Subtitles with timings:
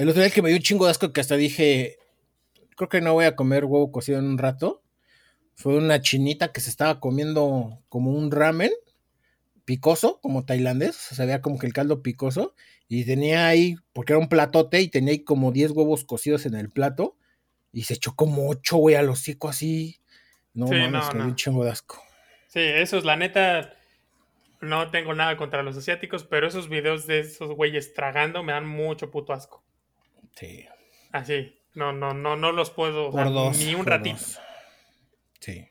[0.00, 1.98] El otro día que me dio un chingo de asco que hasta dije,
[2.74, 4.82] creo que no voy a comer huevo cocido en un rato.
[5.56, 8.70] Fue una chinita que se estaba comiendo como un ramen
[9.66, 12.54] picoso, como tailandés, o sea, se veía como que el caldo picoso,
[12.88, 16.54] y tenía ahí, porque era un platote, y tenía ahí como 10 huevos cocidos en
[16.54, 17.18] el plato,
[17.70, 20.00] y se echó como 8, güey, al hocico así.
[20.54, 21.24] No Sí, mames, no, que no.
[21.26, 22.02] un chingo de asco.
[22.48, 23.74] Sí, eso es la neta.
[24.62, 28.66] No tengo nada contra los asiáticos, pero esos videos de esos güeyes tragando me dan
[28.66, 29.62] mucho puto asco.
[30.36, 30.66] Sí.
[31.12, 31.56] Así.
[31.74, 33.08] No, no, no, no los puedo.
[33.08, 33.58] o Por sea, dos.
[33.58, 34.16] ni un por ratito.
[34.16, 34.38] dos.
[35.40, 35.68] Sí.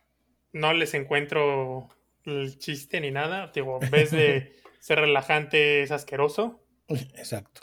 [0.54, 1.90] No les encuentro
[2.26, 3.52] el chiste ni nada.
[3.54, 6.64] Digo, en vez de ser relajante, es asqueroso.
[6.88, 7.62] Exacto.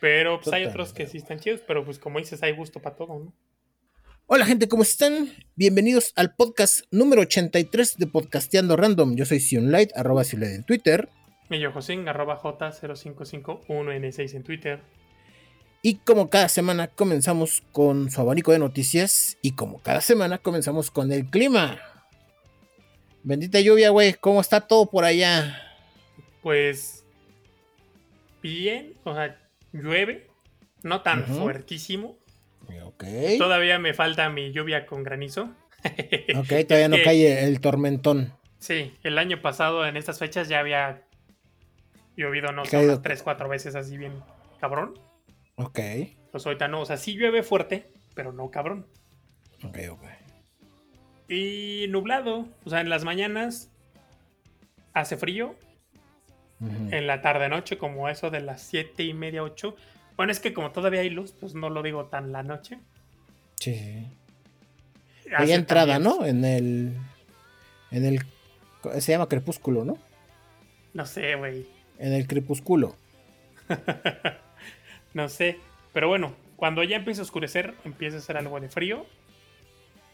[0.00, 2.94] Pero pues hay otros que sí están chidos, pero pues como dices, hay gusto para
[2.94, 3.34] todo, ¿no?
[4.26, 5.32] Hola gente, ¿cómo están?
[5.56, 9.16] Bienvenidos al podcast número 83 de Podcasteando Random.
[9.16, 11.08] Yo soy Sionlight, arroba Sionlight en Twitter.
[11.50, 14.82] Y yo, Josín, arroba J0551N6 en Twitter.
[15.88, 20.90] Y como cada semana comenzamos con su abanico de noticias y como cada semana comenzamos
[20.90, 21.80] con el clima.
[23.22, 25.62] Bendita lluvia, güey, ¿cómo está todo por allá?
[26.42, 27.06] Pues
[28.42, 29.40] bien, o sea,
[29.72, 30.26] llueve,
[30.82, 32.18] no tan fuertísimo.
[32.84, 33.04] Ok.
[33.38, 35.54] Todavía me falta mi lluvia con granizo.
[36.36, 38.34] Ok, todavía no cae el tormentón.
[38.58, 41.08] Sí, el año pasado en estas fechas ya había
[42.14, 44.22] llovido, no sé, unas 3, 4 veces así bien
[44.60, 45.07] cabrón.
[45.60, 45.78] Ok,
[46.32, 48.86] Pues ahorita no, o sea, sí llueve fuerte, pero no cabrón.
[49.64, 50.02] ok, ok.
[51.28, 53.70] Y nublado, o sea, en las mañanas
[54.94, 55.54] hace frío,
[56.60, 59.76] en la tarde noche como eso de las 7 y media, 8.
[60.16, 62.78] Bueno, es que como todavía hay luz, pues no lo digo tan la noche.
[63.60, 64.06] Sí,
[65.36, 66.24] Hay entrada, también- ¿no?
[66.26, 66.96] En el.
[67.90, 68.22] En el.
[69.00, 69.98] Se llama crepúsculo, ¿no?
[70.94, 71.66] No sé, güey.
[71.98, 72.96] En el crepúsculo.
[75.14, 75.58] No sé.
[75.92, 79.06] Pero bueno, cuando ya empieza a oscurecer, empieza a hacer algo de frío.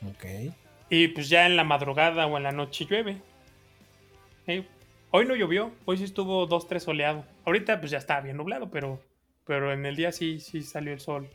[0.08, 0.54] Ok.
[0.90, 3.18] Y pues ya en la madrugada o en la noche llueve.
[4.46, 4.64] Eh,
[5.16, 7.24] Hoy no llovió, hoy sí estuvo 2-3 soleado.
[7.44, 9.00] Ahorita pues ya está bien nublado, pero,
[9.46, 11.30] pero en el día sí, sí salió el sol.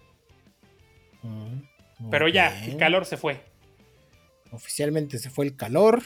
[1.23, 3.39] Mm, Pero ya, el calor se fue.
[4.51, 6.03] Oficialmente se fue el calor.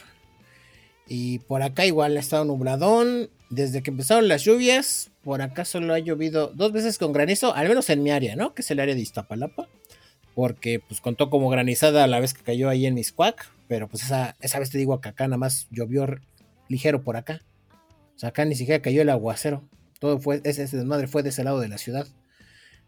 [1.08, 3.32] Y por acá igual ha estado nubladón.
[3.54, 7.68] Desde que empezaron las lluvias, por acá solo ha llovido dos veces con granizo, al
[7.68, 8.54] menos en mi área, ¿no?
[8.54, 9.70] Que es el área de Iztapalapa.
[10.34, 13.52] Porque pues contó como granizada la vez que cayó ahí en Miscuac.
[13.68, 16.08] Pero pues esa, esa vez te digo que acá nada más llovió
[16.68, 17.42] ligero por acá.
[18.16, 19.68] O sea, acá ni siquiera cayó el aguacero.
[20.00, 22.08] Todo fue, ese desmadre fue de ese lado de la ciudad.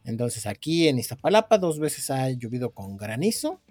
[0.04, 3.62] Entonces aquí en Iztapalapa dos veces ha llovido con granizo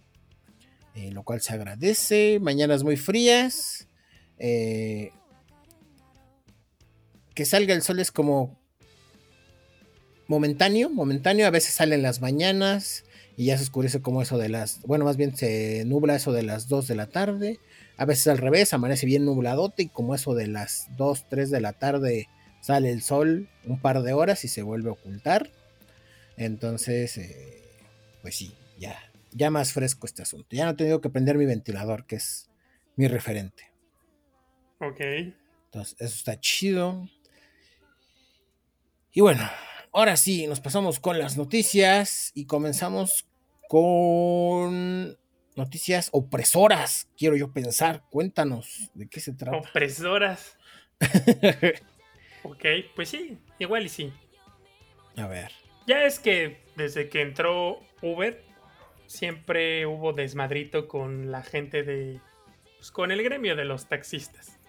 [0.95, 2.39] eh, lo cual se agradece.
[2.41, 3.89] Mañanas muy frías.
[4.39, 5.11] eh,
[7.35, 8.59] que salga el sol es como
[10.27, 11.47] momentáneo, momentáneo.
[11.47, 13.05] A veces sale en las mañanas
[13.37, 16.43] y ya se oscurece como eso de las, bueno, más bien se nubla eso de
[16.43, 17.59] las 2 de la tarde.
[17.97, 21.61] A veces al revés, amanece bien nubladote y como eso de las 2, 3 de
[21.61, 22.29] la tarde
[22.61, 25.51] sale el sol un par de horas y se vuelve a ocultar.
[26.37, 27.63] Entonces, eh,
[28.23, 28.99] pues sí, ya,
[29.33, 30.49] ya más fresco este asunto.
[30.51, 32.49] Ya no he tenido que prender mi ventilador, que es
[32.97, 33.65] mi referente.
[34.81, 35.01] Ok.
[35.01, 37.09] Entonces, eso está chido.
[39.17, 39.49] Y bueno,
[39.93, 43.29] ahora sí, nos pasamos con las noticias y comenzamos
[43.69, 45.17] con
[45.55, 48.03] noticias opresoras, quiero yo pensar.
[48.11, 49.57] Cuéntanos de qué se trata.
[49.57, 50.59] Opresoras.
[52.47, 52.63] Ok,
[52.95, 54.13] pues sí, igual y sí.
[55.17, 55.51] A ver.
[55.87, 58.45] Ya es que desde que entró Uber,
[59.07, 62.21] siempre hubo desmadrito con la gente de.
[62.77, 64.61] Pues, con el gremio de los taxistas.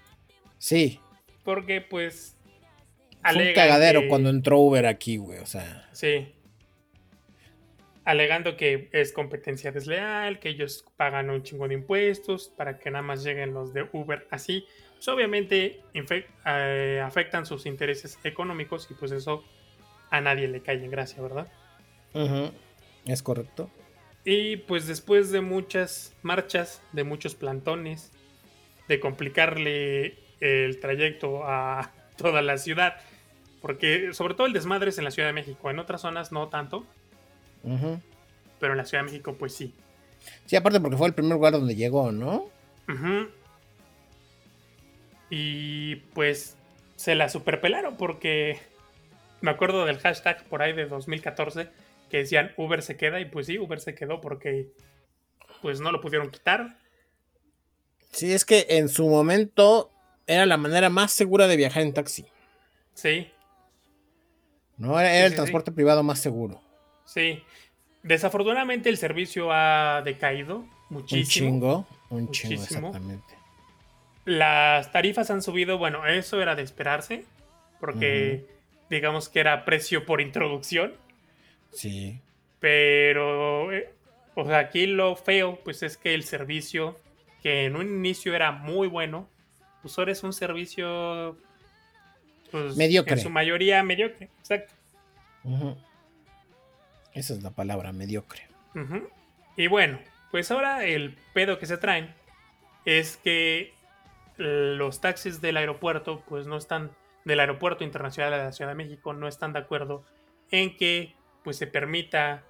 [0.58, 1.02] Sí,
[1.44, 2.35] Porque, pues.
[3.34, 5.40] Fue un cagadero que- cuando entró Uber aquí, güey.
[5.40, 6.32] O sea, Sí.
[8.04, 13.02] Alegando que es competencia desleal, que ellos pagan un chingo de impuestos para que nada
[13.02, 14.66] más lleguen los de Uber así.
[14.94, 15.82] Pues obviamente
[16.46, 19.44] eh, afectan sus intereses económicos y pues eso
[20.12, 21.48] a nadie le cae en gracia, ¿verdad?
[23.06, 23.70] es correcto.
[24.24, 28.12] Y pues después de muchas marchas, de muchos plantones,
[28.88, 32.98] de complicarle el trayecto a toda la ciudad,
[33.66, 36.50] porque sobre todo el desmadre es en la Ciudad de México, en otras zonas no
[36.50, 36.86] tanto,
[37.64, 38.00] Ujú.
[38.60, 39.74] pero en la Ciudad de México pues sí.
[40.46, 42.48] Sí, aparte porque fue el primer lugar donde llegó, ¿no?
[42.88, 43.28] Ujú.
[45.32, 46.58] Y pues
[46.96, 48.60] se la superpelaron porque
[49.42, 51.68] me acuerdo del hashtag por ahí de 2014
[52.12, 54.68] que decían Uber se queda y pues sí, Uber se quedó porque
[55.64, 56.78] pues no lo pudieron quitar.
[58.12, 59.90] Sí, es que en su momento
[60.28, 62.28] era la manera más segura de viajar en taxi.
[62.94, 63.32] Sí,
[64.78, 65.00] ¿no?
[65.00, 66.62] Era, Sí, el sí, transporte privado más seguro.
[67.06, 67.44] Sí.
[68.04, 71.48] Desafortunadamente el servicio ha decaído muchísimo.
[71.48, 73.34] Un chingo, un chingo, exactamente.
[74.26, 77.26] Las tarifas han subido, bueno, eso era de esperarse,
[77.80, 78.46] porque
[78.90, 80.94] digamos que era precio por introducción.
[81.72, 82.20] Sí.
[82.60, 83.92] Pero, eh,
[84.36, 87.00] o sea, aquí lo feo, pues es que el servicio,
[87.44, 89.30] que en un inicio era muy bueno,
[89.82, 91.38] pues ahora es un servicio
[92.64, 93.14] pues, mediocre.
[93.14, 94.74] En su mayoría mediocre, exacto.
[97.14, 98.48] Esa es la palabra, mediocre.
[99.58, 100.00] Y bueno,
[100.32, 102.14] pues ahora el pedo que se traen
[102.86, 103.74] es que
[104.38, 106.92] los taxis del aeropuerto, pues no están,
[107.26, 110.04] del aeropuerto internacional de la Ciudad de México, no están de acuerdo
[110.52, 111.14] en que
[111.44, 112.44] pues se permita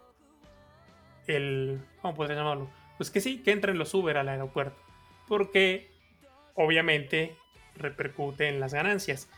[1.27, 2.69] el, ¿cómo podría llamarlo?
[2.97, 4.79] Pues que sí, que entren los Uber al aeropuerto,
[5.27, 5.89] porque
[6.53, 7.35] obviamente
[7.75, 9.29] repercute en las ganancias.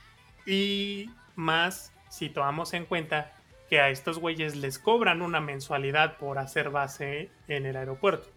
[0.48, 3.34] Y más si tomamos en cuenta
[3.70, 8.30] que a estos güeyes les cobran una mensualidad por hacer base en el aeropuerto.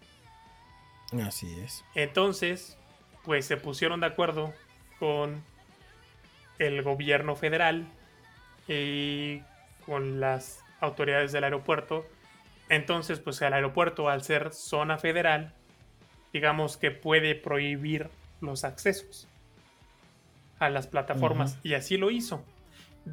[1.25, 1.85] Así es.
[1.95, 2.77] Entonces,
[3.25, 4.53] pues se pusieron de acuerdo
[4.99, 5.43] con
[6.59, 7.87] el gobierno federal
[8.67, 9.41] y
[9.87, 12.05] con las autoridades del aeropuerto.
[12.69, 15.55] Entonces, pues el aeropuerto, al ser zona federal,
[16.33, 18.11] digamos que puede prohibir
[18.41, 19.30] los accesos
[20.61, 21.59] a las plataformas.
[21.65, 22.45] Y así lo hizo.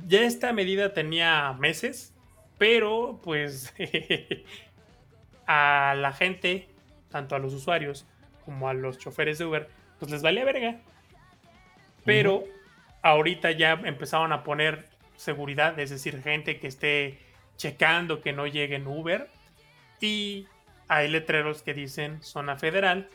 [0.06, 2.14] Ya esta medida tenía meses,
[2.60, 3.74] pero pues
[5.48, 6.68] a la gente,
[7.10, 8.06] tanto a los usuarios
[8.46, 10.82] como a los choferes de Uber, pues les valía verga.
[12.04, 12.44] Pero
[13.02, 14.86] ahorita ya empezaron a poner
[15.16, 17.20] seguridad, es decir, gente que esté
[17.56, 19.30] checando que no llegue en Uber.
[20.02, 20.48] Y
[20.90, 23.10] hay letreros que dicen zona federal,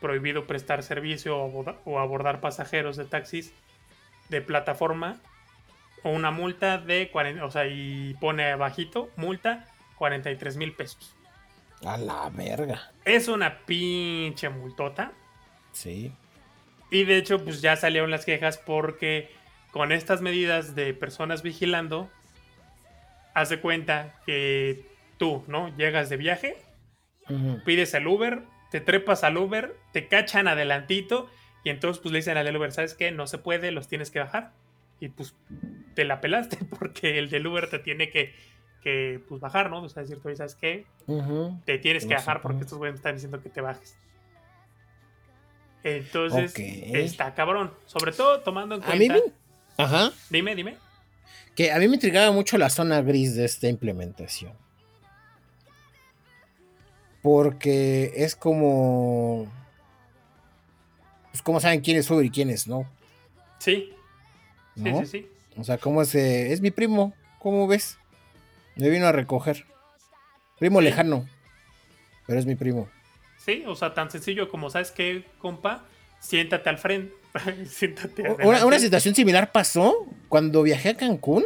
[0.00, 3.52] prohibido prestar servicio o abordar pasajeros de taxis
[4.32, 5.20] de plataforma
[6.02, 9.68] o una multa de 40, o sea, y pone bajito, multa
[9.98, 11.14] 43 mil pesos.
[11.84, 12.90] A la verga.
[13.04, 15.12] Es una pinche multota.
[15.70, 16.12] Sí.
[16.90, 19.30] Y de hecho, pues ya salieron las quejas porque
[19.70, 22.10] con estas medidas de personas vigilando,
[23.34, 24.84] hace cuenta que
[25.18, 25.74] tú, ¿no?
[25.76, 26.56] Llegas de viaje,
[27.64, 31.30] pides el Uber, te trepas al Uber, te cachan adelantito
[31.64, 33.10] y entonces pues le dicen al del Uber, ¿sabes qué?
[33.10, 34.52] No se puede, los tienes que bajar.
[35.00, 35.34] Y pues
[35.94, 38.34] te la pelaste porque el del Uber te tiene que,
[38.82, 39.82] que pues, bajar, ¿no?
[39.82, 40.86] O sea, decir, tú ¿sabes qué?
[41.64, 43.96] Te tienes que bajar porque estos güeyes están diciendo que te bajes.
[45.84, 47.72] Entonces, está cabrón.
[47.86, 49.14] Sobre todo tomando en cuenta.
[49.14, 49.22] A mí
[49.76, 50.12] Ajá.
[50.30, 50.76] Dime, dime.
[51.56, 54.52] Que a mí me intrigaba mucho la zona gris de esta implementación.
[57.20, 59.50] Porque es como.
[61.32, 62.86] Pues, ¿cómo saben quién es Uber y quién es no?
[63.58, 63.92] Sí.
[64.76, 65.30] Sí, sí, sí.
[65.56, 66.14] O sea, ¿cómo es?
[66.14, 67.98] es mi primo, ¿cómo ves?
[68.76, 69.66] Me vino a recoger.
[70.58, 71.28] Primo lejano,
[72.26, 72.88] pero es mi primo.
[73.36, 75.84] Sí, o sea, tan sencillo como, ¿sabes qué, compa?
[76.20, 77.14] Siéntate al frente.
[77.66, 81.44] Siéntate una, una, situación similar pasó cuando viajé a Cancún.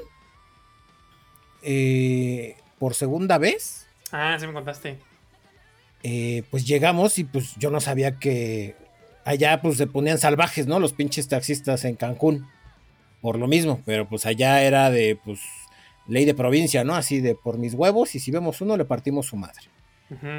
[1.62, 3.86] Eh, por segunda vez.
[4.12, 4.98] Ah, sí me contaste.
[6.02, 8.76] Eh, pues llegamos y pues yo no sabía que
[9.26, 10.80] allá pues se ponían salvajes, ¿no?
[10.80, 12.46] Los pinches taxistas en Cancún.
[13.20, 15.40] Por lo mismo, pero pues allá era de pues
[16.06, 16.94] ley de provincia, ¿no?
[16.94, 19.66] Así de por mis huevos y si vemos uno le partimos su madre.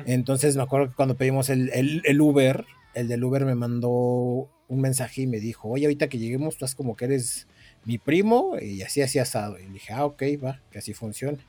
[0.06, 1.70] Entonces me acuerdo que cuando pedimos el,
[2.06, 6.18] el, Uber, el del Uber me mandó un mensaje y me dijo, oye, ahorita que
[6.18, 7.48] lleguemos, tú estás como que eres
[7.84, 9.60] mi primo y así, así asado.
[9.60, 11.40] Y dije, ah, ok, va, que así funcione.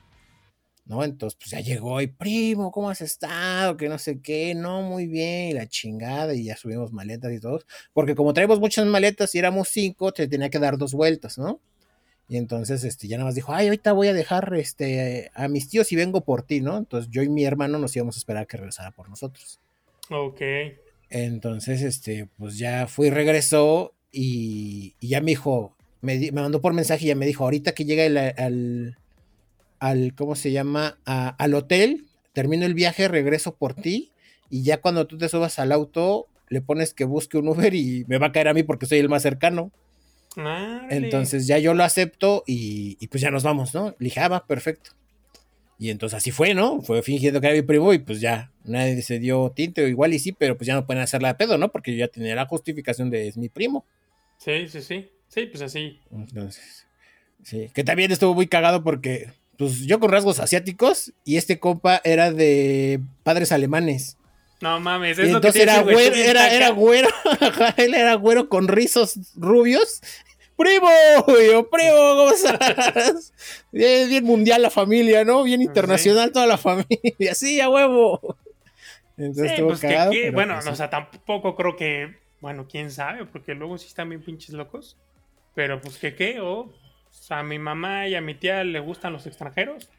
[0.89, 1.05] ¿No?
[1.05, 3.77] Entonces, pues ya llegó y primo, ¿cómo has estado?
[3.77, 7.41] Que no sé qué, no, muy bien, y la chingada, y ya subimos maletas y
[7.41, 7.61] todo,
[7.93, 11.61] porque como traemos muchas maletas y éramos cinco, te tenía que dar dos vueltas, ¿no?
[12.31, 15.69] Y entonces, este, ya nada más dijo, ay, ahorita voy a dejar, este, a mis
[15.69, 16.79] tíos y vengo por ti, ¿no?
[16.79, 19.61] Entonces yo y mi hermano nos íbamos a esperar a que regresara por nosotros.
[20.11, 20.41] Ok.
[21.11, 27.09] Entonces, este, pues ya fui, regresó y, ya me dijo, me, mandó por mensaje y
[27.09, 28.05] ya me dijo, ahorita que llega
[28.37, 28.97] al
[29.81, 30.99] al, ¿cómo se llama?
[31.05, 34.13] al hotel, termino el viaje, regreso por ti
[34.51, 38.05] y ya cuando tú te subas al auto, le pones que busque un Uber y
[38.09, 39.73] me va a caer a mí porque soy el más cercano.
[40.91, 43.97] Entonces ya yo lo acepto y, pues ya nos vamos, ¿no?
[43.99, 44.91] Le dije, ah, va, perfecto.
[45.81, 46.81] Y entonces así fue, ¿no?
[46.81, 50.13] Fue fingiendo que era mi primo y pues ya nadie se dio tinte, o igual
[50.13, 51.71] y sí, pero pues ya no pueden hacerla de pedo, ¿no?
[51.71, 53.85] Porque yo ya tenía la justificación de es mi primo.
[54.39, 55.11] Sí, sí, sí.
[55.29, 56.01] Sí, pues así.
[56.11, 56.87] Entonces,
[57.43, 57.71] sí.
[57.75, 62.33] Que también estuvo muy cagado porque pues yo con rasgos asiáticos y este compa era
[62.33, 64.17] de padres alemanes.
[64.61, 67.09] No mames, entonces era, güero, era, era güero,
[67.77, 70.01] él era güero con rizos rubios,
[70.57, 70.89] primo,
[71.53, 73.33] yo, primo, ¿cómo estás?
[73.73, 75.45] Bien, bien mundial la familia, ¿no?
[75.45, 78.37] Bien internacional toda la familia, sí, a huevo.
[79.17, 83.55] Entonces estuvo pues cagado, bueno, pues o sea, tampoco creo que, bueno, quién sabe, porque
[83.55, 84.97] luego sí están bien pinches locos.
[85.55, 86.73] Pero pues que qué, o, o
[87.29, 89.91] sea, a mi mamá y a mi tía le gustan los extranjeros.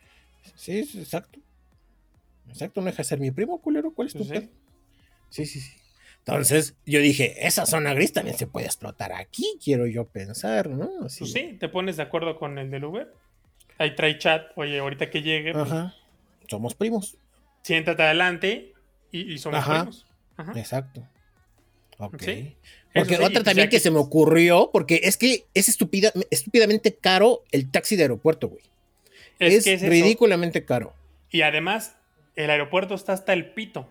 [0.55, 1.39] Sí, exacto.
[2.47, 3.93] Exacto, no deja de ser mi primo, culero.
[3.93, 4.49] ¿Cuál es tu sí.
[5.29, 5.79] sí, sí, sí.
[6.19, 10.89] Entonces yo dije, esa zona gris también se puede explotar aquí, quiero yo pensar, ¿no?
[10.99, 13.13] Pues sí, te pones de acuerdo con el del Uber.
[13.77, 15.53] Ahí trae chat, oye, ahorita que llegue.
[15.53, 15.95] Pues, Ajá.
[16.47, 17.17] Somos primos.
[17.61, 18.73] Siéntate adelante
[19.11, 20.07] y, somos primos.
[20.37, 20.53] Ajá.
[20.55, 21.07] Exacto.
[21.97, 22.23] Ok.
[22.93, 27.69] Porque otra también que, se me ocurrió, porque es que es estúpida, estúpidamente caro el
[27.69, 28.63] taxi de aeropuerto, güey.
[29.39, 30.93] Es, ridículamente caro.
[31.29, 31.95] Y además,
[32.35, 33.89] el aeropuerto está hasta el pito.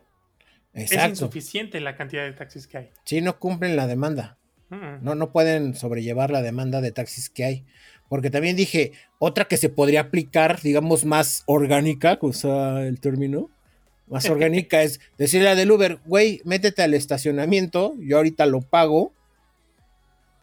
[0.75, 2.91] Es insuficiente la cantidad de taxis que hay.
[3.05, 4.37] Sí, no cumplen la demanda.
[4.71, 7.65] No, no pueden sobrellevar la demanda de taxis que hay.
[8.09, 13.51] Porque también dije, otra que se podría aplicar, digamos, más orgánica, usa el término,
[14.11, 19.13] más orgánica es decirle del Uber, güey, métete al estacionamiento, yo ahorita lo pago.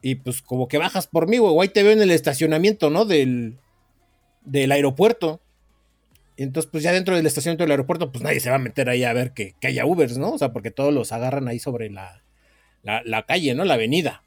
[0.02, 3.06] Y pues como que bajas por mí, güey, te veo en el estacionamiento, ¿no?
[3.06, 3.58] Del,
[4.44, 5.42] del aeropuerto.
[6.38, 9.04] Entonces, pues ya dentro del estacionamiento del aeropuerto, pues nadie se va a meter ahí
[9.04, 10.34] a ver que, haya Ubers, ¿no?
[10.34, 12.22] O sea, porque todos los agarran ahí sobre la,
[13.28, 13.66] calle, ¿no?
[13.66, 14.22] La avenida.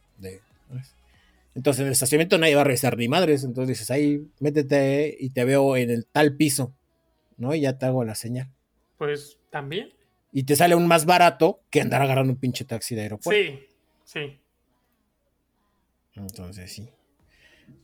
[1.54, 3.44] Entonces, en el estacionamiento nadie va a revisar ni madres.
[3.44, 6.74] Entonces dices, ahí métete y te veo en el tal piso,
[7.36, 7.54] ¿no?
[7.54, 8.50] Y ya te hago la señal.
[8.98, 9.92] Pues también.
[10.32, 13.40] Y te sale aún más barato que andar agarrando un pinche taxi de aeropuerto.
[13.40, 13.66] Sí,
[14.04, 14.38] sí.
[16.14, 16.88] Entonces, sí.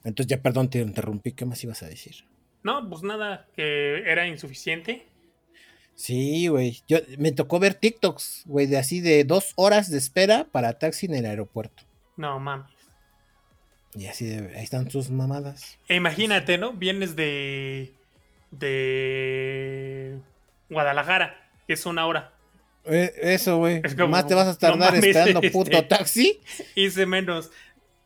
[0.05, 1.33] Entonces, ya perdón, te interrumpí.
[1.33, 2.17] ¿Qué más ibas a decir?
[2.63, 5.07] No, pues nada, que era insuficiente.
[5.95, 6.83] Sí, güey.
[6.89, 11.07] Yo me tocó ver TikToks, güey, de así de dos horas de espera para taxi
[11.07, 11.85] en el aeropuerto.
[12.17, 12.71] No mames.
[13.95, 15.79] Y así de, ahí están sus mamadas.
[15.89, 16.73] E imagínate, ¿no?
[16.73, 17.95] Vienes de.
[18.51, 20.19] de.
[20.71, 22.33] Guadalajara, que es una hora.
[22.85, 23.83] Eh, eso, güey.
[24.09, 26.41] Más te vas a tardar esperando puto este, taxi.
[26.75, 27.51] Hice menos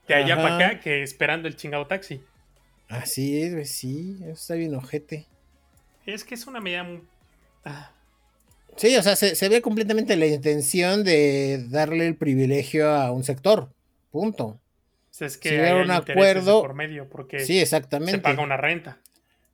[0.06, 2.22] de allá para acá que esperando el chingado taxi.
[2.88, 5.26] Así es, sí, eso está bien ojete.
[6.06, 7.02] Es que es una medida muy...
[7.64, 7.92] Ah.
[8.76, 13.74] Sí, o sea, se, ve completamente la intención de darle el privilegio a un sector.
[14.10, 14.60] Punto.
[15.20, 18.12] es que si hay un acuerdo por medio porque sí, exactamente.
[18.12, 19.00] se paga una renta.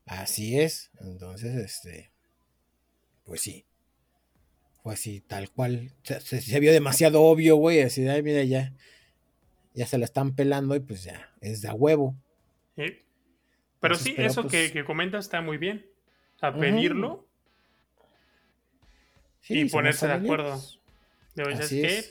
[0.06, 0.90] Así es.
[1.00, 2.12] Entonces, este,
[3.24, 3.64] pues sí.
[4.82, 5.92] Pues sí, tal cual.
[6.02, 7.80] Se, vio demasiado obvio, güey.
[7.80, 8.74] Así, ay, mira, ya,
[9.72, 12.14] ya se la están pelando y pues ya, es de a huevo.
[12.76, 12.98] ¿Sí?
[13.80, 15.86] Pero sí, eso pues que, comentas está muy bien.
[16.40, 17.26] A pedirlo
[19.48, 20.60] y ponerse de acuerdo.
[21.34, 22.04] De, ¿sabes qué?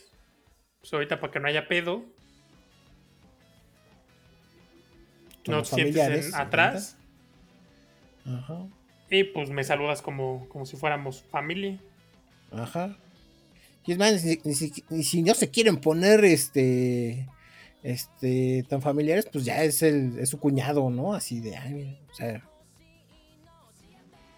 [0.79, 2.03] Pues ahorita para que no haya pedo.
[5.47, 6.97] no sientes atrás.
[8.25, 8.67] Ajá.
[9.13, 11.79] Y pues me saludas como, como si fuéramos familia.
[12.51, 12.97] Ajá.
[13.85, 17.27] Y es más, ni si no se quieren poner este
[17.83, 21.13] este, tan familiares, pues ya es, el, es su cuñado, ¿no?
[21.13, 22.41] Así de, ay, o sea,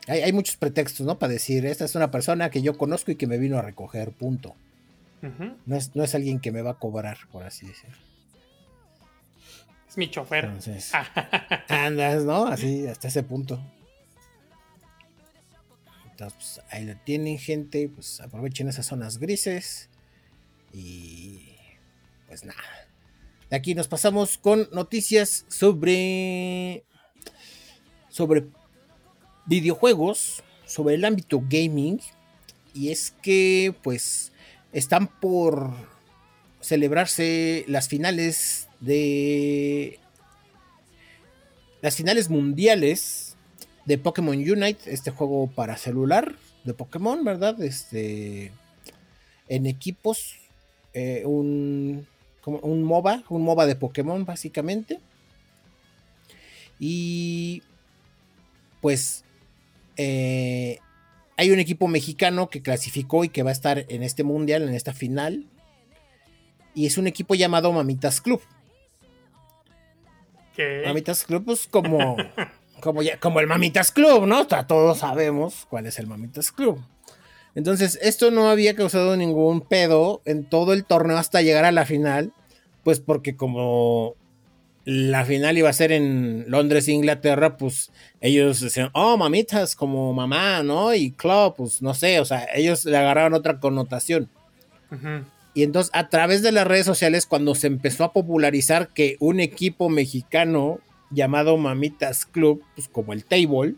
[0.08, 1.18] hay, muchos pretextos, ¿no?
[1.18, 4.12] Para decir, esta es una persona que yo conozco y que me vino a recoger,
[4.12, 4.56] punto.
[5.66, 7.98] no, es, no es alguien que me va a cobrar, por así decirlo.
[9.88, 10.46] Es mi chofer.
[10.46, 10.92] Entonces,
[11.70, 12.48] andas, ¿no?
[12.48, 13.60] Así, hasta ese punto.
[16.16, 17.90] Entonces, pues, ahí lo tienen, gente.
[17.90, 19.90] Pues aprovechen esas zonas grises.
[20.72, 21.56] Y
[22.28, 22.62] pues nada.
[23.50, 26.86] De aquí nos pasamos con noticias sobre
[28.10, 28.48] sobre
[29.46, 32.00] videojuegos, sobre el ámbito gaming
[32.74, 34.32] y es que pues
[34.72, 35.74] están por
[36.62, 40.00] celebrarse las finales de
[41.82, 43.25] las finales mundiales
[43.86, 47.62] de Pokémon Unite, este juego para celular de Pokémon, ¿verdad?
[47.62, 48.52] Este
[49.48, 50.38] en equipos
[50.94, 52.08] eh, un
[52.42, 55.00] como un MOBA, un MOBA de Pokémon básicamente.
[56.80, 57.64] Y
[58.82, 59.24] pues
[59.98, 60.80] eh,
[61.38, 64.74] hay un equipo mexicano que clasificó y que va a estar en este mundial, en
[64.74, 65.46] esta final.
[66.74, 68.42] Y es un equipo llamado Mamitas Club.
[70.56, 70.84] ¿Qué?
[70.86, 72.16] Mamitas Club, pues como,
[72.82, 74.46] como, ya, como el Mamitas Club, ¿no?
[74.48, 76.80] Todos sabemos cuál es el Mamitas Club.
[77.56, 81.86] Entonces, esto no había causado ningún pedo en todo el torneo hasta llegar a la
[81.86, 82.34] final,
[82.84, 84.16] pues porque como
[84.84, 87.92] la final iba a ser en Londres, Inglaterra, pues
[88.22, 90.94] ellos decían, oh, mamitas, como mamá, ¿no?
[90.94, 94.30] Y club, pues no sé, o sea, ellos le agarraron otra connotación.
[95.56, 99.40] Y entonces a través de las redes sociales, cuando se empezó a popularizar que un
[99.40, 100.80] equipo mexicano
[101.16, 103.76] llamado Mamitas Club, pues como el Table,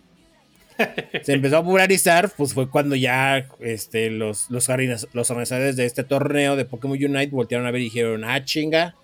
[1.23, 4.67] se empezó a popularizar, pues fue cuando ya este, los, los,
[5.13, 8.95] los organizadores de este torneo de Pokémon Unite voltearon a ver y dijeron, ah, chinga,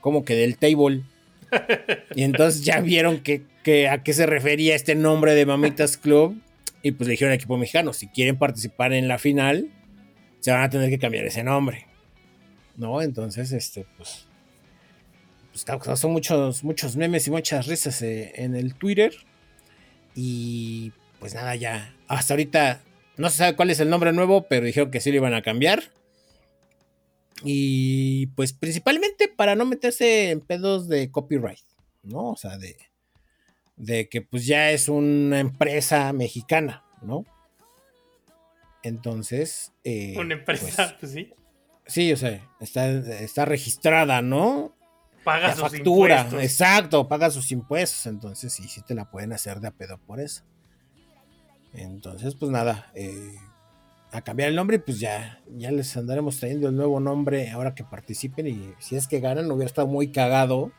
[0.00, 1.02] como que del Table.
[2.14, 6.40] y entonces ya vieron que, que, a qué se refería este nombre de Mamitas Club.
[6.82, 9.68] Y pues le dijeron al equipo mexicano, si quieren participar en la final,
[10.38, 11.86] se van a tener que cambiar ese nombre.
[12.76, 13.02] ¿No?
[13.02, 14.26] Entonces, este, pues,
[15.52, 19.12] pues causó muchos, muchos memes y muchas risas eh, en el Twitter.
[20.14, 21.94] Y pues nada, ya.
[22.08, 22.82] Hasta ahorita
[23.16, 25.42] no se sabe cuál es el nombre nuevo, pero dijeron que sí lo iban a
[25.42, 25.82] cambiar.
[27.42, 31.64] Y pues principalmente para no meterse en pedos de copyright,
[32.02, 32.30] ¿no?
[32.30, 32.76] O sea, de,
[33.76, 37.24] de que pues ya es una empresa mexicana, ¿no?
[38.82, 39.72] Entonces...
[39.84, 41.32] Eh, una empresa, pues, sí.
[41.86, 44.76] Sí, o sea, está, está registrada, ¿no?
[45.24, 49.68] Paga sus factura, exacto, paga sus impuestos, entonces sí, sí te la pueden hacer de
[49.68, 50.42] a pedo por eso.
[51.74, 53.34] Entonces, pues nada, eh,
[54.12, 57.84] a cambiar el nombre, pues ya, ya les andaremos trayendo el nuevo nombre ahora que
[57.84, 58.46] participen.
[58.46, 60.72] Y si es que ganan, hubiera estado muy cagado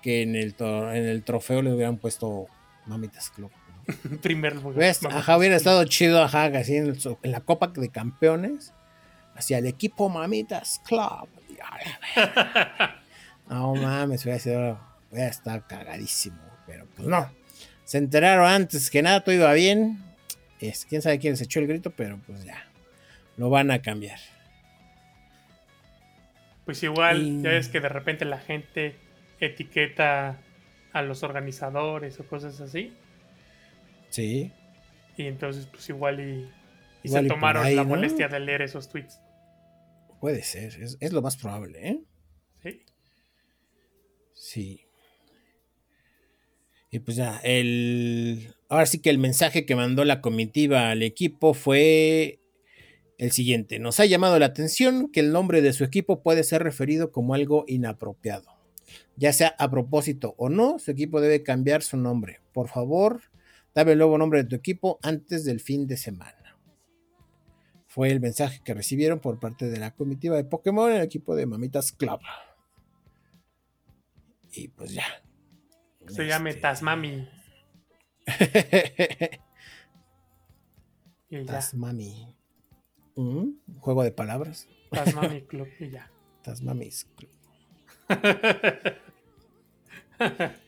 [0.00, 2.46] que en el, en el trofeo le hubieran puesto
[2.86, 3.50] Mamitas Club.
[4.22, 4.94] Primer lugar.
[5.10, 8.72] Ajá, hubiera estado chido, ajá, así en, la Copa de Campeones,
[9.34, 11.28] hacia el equipo Mamitas Club.
[13.52, 14.80] no mames, hubiera, sido,
[15.10, 17.30] hubiera estar cagadísimo, pero pues no.
[17.84, 20.12] Se enteraron antes que nada, todo iba bien
[20.88, 22.66] quién sabe quién se echó el grito, pero pues ya.
[23.36, 24.18] Lo van a cambiar.
[26.64, 28.94] Pues igual, ya es que de repente la gente
[29.40, 30.38] etiqueta
[30.92, 32.92] a los organizadores o cosas así.
[34.10, 34.52] Sí.
[35.16, 39.20] Y entonces, pues igual y, se tomaron la molestia de leer esos tweets.
[40.20, 42.00] Puede ser, es, es, lo más probable, ¿eh?
[44.34, 44.86] Sí.
[46.90, 48.54] Y pues ya, el.
[48.68, 52.40] Ahora sí que el mensaje que mandó la comitiva al equipo fue
[53.18, 53.78] el siguiente.
[53.78, 57.34] Nos ha llamado la atención que el nombre de su equipo puede ser referido como
[57.34, 58.50] algo inapropiado.
[59.16, 62.40] Ya sea a propósito o no, su equipo debe cambiar su nombre.
[62.52, 63.22] Por favor,
[63.74, 66.58] dame el nuevo nombre de tu equipo antes del fin de semana.
[67.86, 71.46] Fue el mensaje que recibieron por parte de la comitiva de Pokémon el equipo de
[71.46, 72.20] Mamitas Club.
[74.52, 75.04] Y pues ya,
[76.08, 77.28] se llame este, Tasmami.
[81.46, 82.36] Tasmami.
[83.14, 83.78] ¿Un ¿Mm?
[83.80, 84.68] juego de palabras.
[84.90, 86.10] Tasmami Club y ya.
[86.42, 87.30] Tasmamis Club.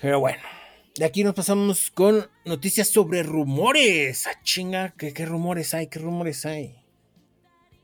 [0.00, 0.42] Pero bueno.
[0.96, 4.26] De aquí nos pasamos con noticias sobre rumores.
[4.26, 4.94] ¡A ah, chinga!
[4.96, 5.86] ¿Qué, rumores hay?
[5.86, 6.74] ¿Qué rumores hay?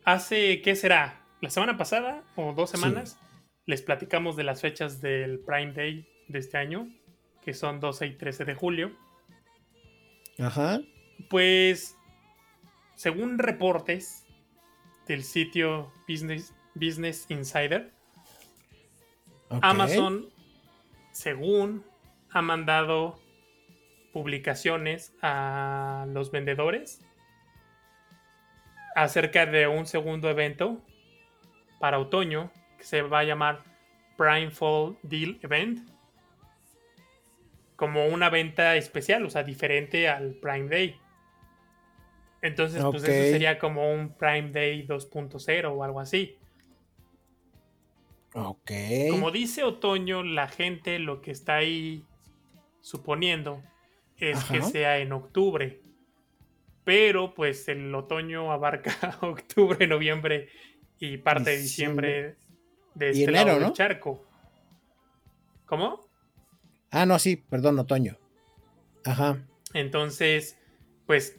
[0.04, 1.24] Hace, ¿qué será?
[1.40, 3.18] ¿La semana pasada o dos semanas?
[3.66, 6.88] Les platicamos de las fechas del Prime Day de este año,
[7.42, 8.92] que son 12 y 13 de julio.
[10.38, 10.80] Ajá.
[11.28, 11.96] Pues,
[12.94, 14.24] según reportes
[15.06, 17.92] del sitio Business, Business Insider,
[19.62, 20.28] Amazon,
[21.12, 21.84] según
[22.30, 23.18] ha mandado
[24.12, 27.00] publicaciones a los vendedores
[28.94, 30.82] acerca de un segundo evento
[31.80, 33.62] para otoño que se va a llamar
[34.16, 35.88] Prime Fall Deal Event
[37.76, 40.96] como una venta especial, o sea, diferente al Prime Day.
[42.40, 46.36] Entonces, pues eso sería como un Prime Day 2.0 o algo así.
[48.34, 48.70] Ok.
[49.10, 52.04] Como dice Otoño, la gente lo que está ahí
[52.80, 53.62] suponiendo
[54.18, 55.80] es que sea en octubre.
[56.84, 60.48] Pero pues el otoño abarca octubre, noviembre
[60.98, 62.36] y parte de diciembre
[62.96, 64.24] de este lado del charco.
[65.66, 66.08] ¿Cómo?
[66.90, 68.18] Ah, no, sí, perdón, otoño.
[69.04, 69.46] Ajá.
[69.74, 70.58] Entonces,
[71.06, 71.36] pues,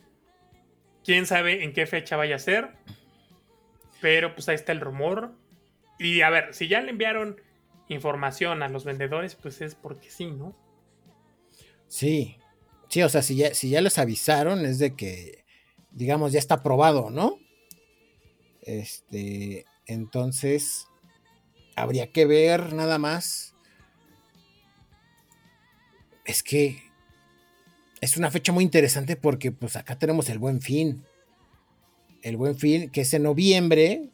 [1.03, 2.75] quién sabe en qué fecha vaya a ser.
[4.01, 5.33] Pero pues ahí está el rumor.
[5.97, 7.41] Y a ver, si ya le enviaron
[7.89, 10.55] información a los vendedores, pues es porque sí, ¿no?
[11.87, 12.37] Sí.
[12.89, 15.43] Sí, o sea, si ya, si ya les avisaron, es de que,
[15.91, 17.39] digamos, ya está aprobado, ¿no?
[18.61, 20.87] Este, entonces,
[21.77, 23.53] habría que ver nada más
[26.25, 26.83] es que
[28.01, 31.05] es una fecha muy interesante porque pues acá tenemos el buen fin.
[32.21, 34.09] El buen fin, que es en noviembre.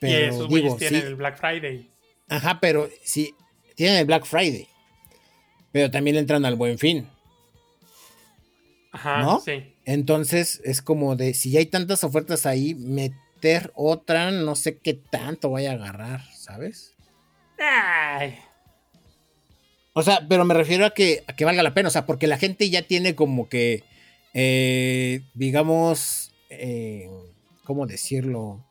[0.00, 1.88] Pero, y digo, tienen el Black Friday.
[2.28, 3.34] Ajá, pero sí,
[3.74, 4.68] tienen el Black Friday.
[5.70, 7.08] Pero también entran al buen fin.
[8.90, 9.74] Ajá, sí.
[9.84, 14.94] Entonces es como de, si hay tantas ofertas ahí, me meter otra, no sé qué
[14.94, 16.96] tanto vaya a agarrar, ¿sabes?
[17.58, 18.36] Ay.
[19.92, 22.26] O sea, pero me refiero a que, a que valga la pena, o sea, porque
[22.26, 23.84] la gente ya tiene como que,
[24.34, 27.08] eh, digamos, eh,
[27.64, 28.66] ¿cómo decirlo?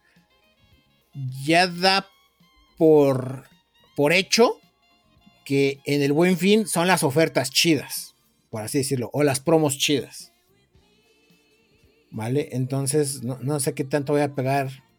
[1.43, 2.07] Ya da
[2.77, 3.45] por,
[3.95, 4.60] por hecho
[5.45, 8.15] que en el buen fin son las ofertas chidas,
[8.49, 10.34] por así decirlo, o las promos chidas.
[12.10, 12.49] ¿Vale?
[12.51, 14.90] Entonces, no, no sé qué tanto voy a pegar.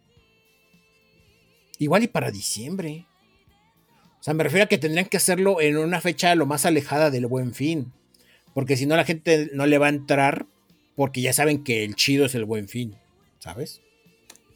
[1.82, 3.06] Igual y para diciembre.
[4.20, 7.10] O sea, me refiero a que tendrían que hacerlo en una fecha lo más alejada
[7.10, 7.92] del buen fin.
[8.54, 10.46] Porque si no, la gente no le va a entrar
[10.94, 12.94] porque ya saben que el chido es el buen fin.
[13.40, 13.82] ¿Sabes?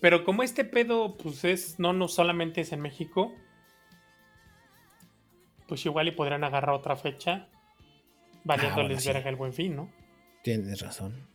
[0.01, 3.35] Pero como este pedo, pues es, no, no solamente es en México,
[5.67, 7.49] pues igual y podrán agarrar otra fecha
[8.45, 9.29] valiéndoles Ah, bueno, sí.
[9.29, 9.91] el buen fin, ¿no?
[10.45, 11.27] Tienes razón.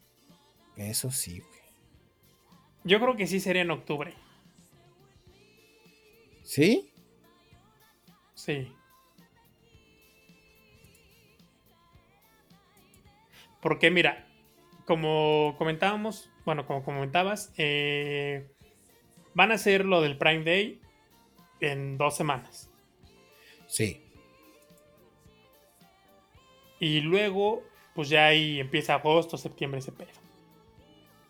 [0.78, 1.62] Eso sí, güey.
[2.86, 4.16] Yo creo que sí sería en octubre.
[6.52, 6.92] ¿Sí?
[8.34, 8.68] Sí.
[13.62, 14.28] Porque mira,
[14.84, 18.50] como comentábamos, bueno, como comentabas, eh,
[19.34, 20.82] van a hacer lo del Prime Day
[21.62, 22.70] en dos semanas.
[23.68, 24.02] Sí.
[26.82, 27.64] Y luego,
[27.96, 30.12] pues ya ahí empieza agosto, septiembre, ese pedo.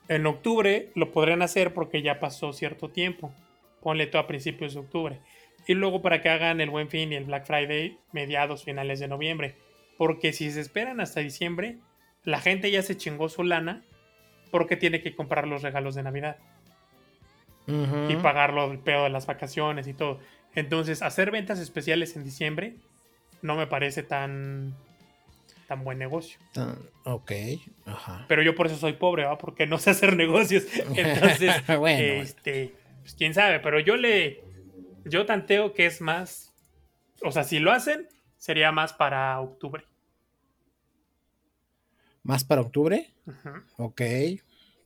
[0.07, 3.31] En octubre lo podrían hacer porque ya pasó cierto tiempo.
[3.81, 5.19] Ponle todo a principios de octubre.
[5.67, 9.07] Y luego para que hagan el Buen Fin y el Black Friday mediados, finales de
[9.07, 9.55] noviembre.
[9.97, 11.77] Porque si se esperan hasta diciembre,
[12.23, 13.83] la gente ya se chingó su lana
[14.51, 16.37] porque tiene que comprar los regalos de Navidad
[18.09, 20.19] y pagarlo el pedo de las vacaciones y todo.
[20.55, 22.75] Entonces, hacer ventas especiales en diciembre
[23.41, 24.75] no me parece tan,
[25.67, 26.37] tan buen negocio.
[26.53, 27.31] Tan- Ok,
[27.85, 28.25] ajá.
[28.27, 29.37] Pero yo por eso soy pobre, ¿va?
[29.37, 30.65] Porque no sé hacer negocios.
[30.95, 32.01] Entonces, Bueno.
[32.21, 34.43] este, pues quién sabe, pero yo le,
[35.05, 36.53] yo tanteo que es más,
[37.23, 39.85] o sea, si lo hacen, sería más para octubre.
[42.23, 43.13] ¿Más para octubre?
[43.25, 43.49] Ujú.
[43.77, 44.01] Ok,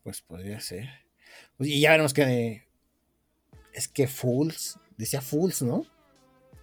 [0.03, 0.87] pues podría ser.
[1.57, 2.65] Pues, y ya veremos que.
[3.73, 5.85] Es que Fools, decía Fools, ¿no?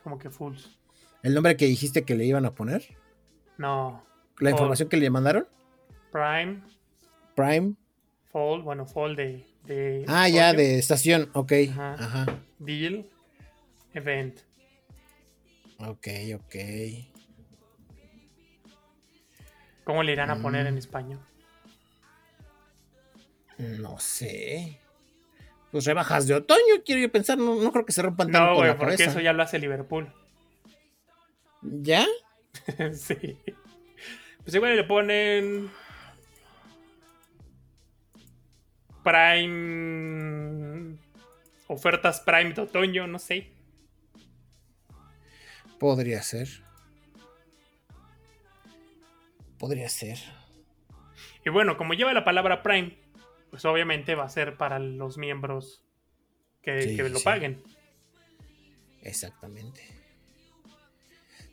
[0.03, 0.79] Como que fulls.
[1.23, 2.97] El nombre que dijiste que le iban a poner.
[3.59, 4.05] No,
[4.39, 5.47] La información que le mandaron.
[6.11, 6.63] Prime,
[7.37, 7.75] Prime.
[8.33, 9.47] Fall, bueno, Fall de...
[9.67, 11.31] de Ah, ya, de estación.
[11.35, 11.95] Ok, Ajá.
[11.95, 12.39] ajá.
[12.59, 13.07] Deal,
[13.95, 14.39] Event.
[15.79, 16.55] Ok, ok.
[19.85, 20.69] ¿Cómo le irán a poner Mm.
[20.69, 21.21] en español?
[23.59, 24.79] No sé.
[25.71, 27.39] Pues rebajas de otoño, quiero yo pensar.
[27.39, 29.11] No, no creo que se rompan tanto No, güey, porque cabeza.
[29.11, 30.13] eso ya lo hace Liverpool.
[31.63, 32.07] ¿Ya?
[32.95, 33.39] sí.
[34.43, 35.71] Pues igual le ponen.
[39.03, 40.97] Prime.
[41.69, 43.51] Ofertas Prime de otoño, no sé.
[45.79, 46.49] Podría ser.
[49.59, 50.19] Podría ser.
[51.45, 52.97] Y bueno, como lleva la palabra Prime,
[53.51, 55.83] pues obviamente va a ser para los miembros
[56.63, 57.25] que, Sí, que lo sí.
[57.25, 57.63] paguen.
[59.03, 59.83] Exactamente.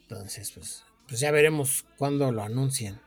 [0.01, 2.99] Entonces, pues, pues ya veremos cuándo lo anuncian.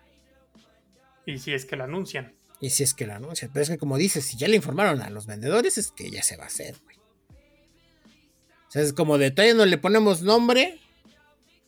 [1.27, 2.35] Y si es que lo anuncian.
[2.63, 3.51] Y si es que lo anuncian.
[3.53, 6.23] Pero es que como dices, si ya le informaron a los vendedores, es que ya
[6.23, 6.97] se va a hacer, güey.
[6.97, 10.79] O sea, es como de todavía no le ponemos nombre,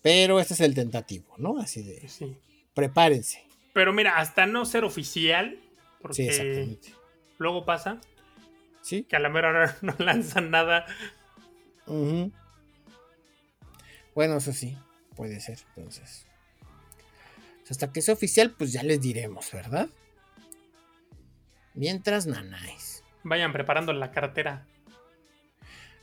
[0.01, 1.59] pero este es el tentativo, ¿no?
[1.59, 2.37] Así de, pues sí.
[2.75, 3.45] prepárense.
[3.75, 5.59] Pero mira, hasta no ser oficial,
[6.01, 6.95] porque Sí, exactamente.
[7.39, 8.01] luego pasa
[8.81, 9.03] Sí.
[9.03, 10.87] que a la mera hora no lanzan nada.
[14.15, 14.79] Bueno, eso sí,
[15.17, 16.27] puede ser, entonces.
[17.59, 19.89] Pues Hasta que sea oficial, pues ya les diremos, ¿verdad?
[21.75, 23.05] Mientras, nanáis.
[23.25, 24.67] Vayan preparando la cartera.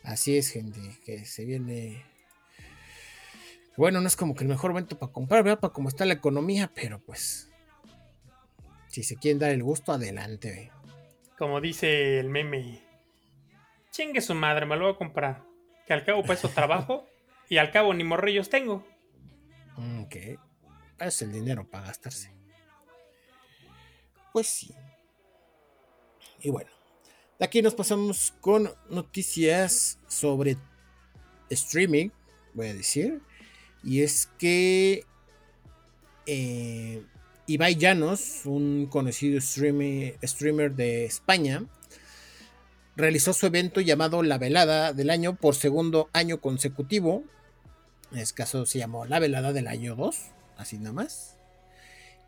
[0.03, 2.03] Así es, gente, que se viene.
[3.77, 5.59] Bueno, no es como que el mejor momento para comprar, ¿verdad?
[5.59, 7.49] Para cómo está la economía, pero pues.
[8.87, 10.71] Si se quieren dar el gusto, adelante.
[11.37, 12.81] Como dice el meme.
[13.91, 15.43] Chingue su madre, me lo voy a comprar.
[15.87, 17.07] Que al cabo para eso trabajo
[17.49, 18.85] y al cabo ni morrillos tengo.
[20.09, 20.37] Que
[20.99, 22.33] es el dinero para gastarse.
[24.33, 24.75] Pues sí.
[26.43, 26.69] Y bueno,
[27.39, 30.57] de aquí nos pasamos con noticias sobre
[31.49, 32.09] streaming,
[32.53, 33.21] voy a decir.
[33.83, 35.05] Y es que
[36.25, 37.03] eh,
[37.47, 41.65] Ibai Llanos, un conocido streamer, streamer de España,
[42.95, 47.23] realizó su evento llamado La Velada del Año por segundo año consecutivo.
[48.11, 50.15] En este caso se llamó La Velada del Año 2,
[50.57, 51.37] así nada más.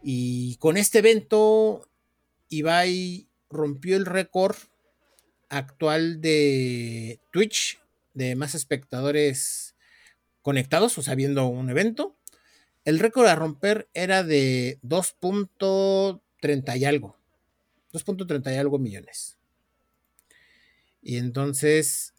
[0.03, 1.87] Y con este evento,
[2.49, 4.55] Ibai rompió el récord
[5.49, 7.79] actual de Twitch,
[8.13, 9.75] de más espectadores
[10.41, 12.15] conectados, o sea, viendo un evento.
[12.85, 17.17] El récord a romper era de 2.30 y algo.
[17.93, 19.37] 2.30 y algo millones.
[21.01, 22.13] Y entonces,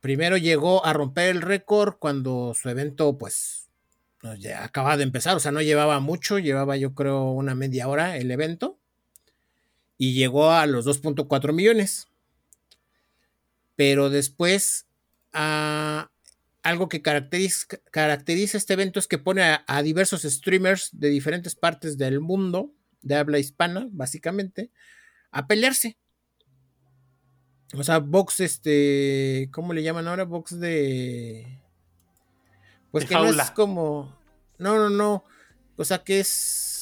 [0.00, 3.68] primero llegó a romper el récord cuando su evento, pues,
[4.58, 8.30] acababa de empezar, o sea, no llevaba mucho, llevaba yo creo una media hora el
[8.30, 8.78] evento.
[9.98, 12.08] Y llegó a los 2.4 millones.
[13.76, 14.86] Pero después,
[15.32, 16.10] a,
[16.66, 21.96] algo que caracteriza, caracteriza, este evento es que pone a, diversos streamers de diferentes partes
[21.96, 24.72] del mundo, de habla hispana, básicamente,
[25.30, 25.96] a pelearse.
[27.74, 30.24] O sea, box, este, ¿cómo le llaman ahora?
[30.24, 31.62] Box de...
[32.90, 34.16] Pues que no es como...
[34.58, 35.24] No, no, no.
[35.76, 36.75] O sea, que es...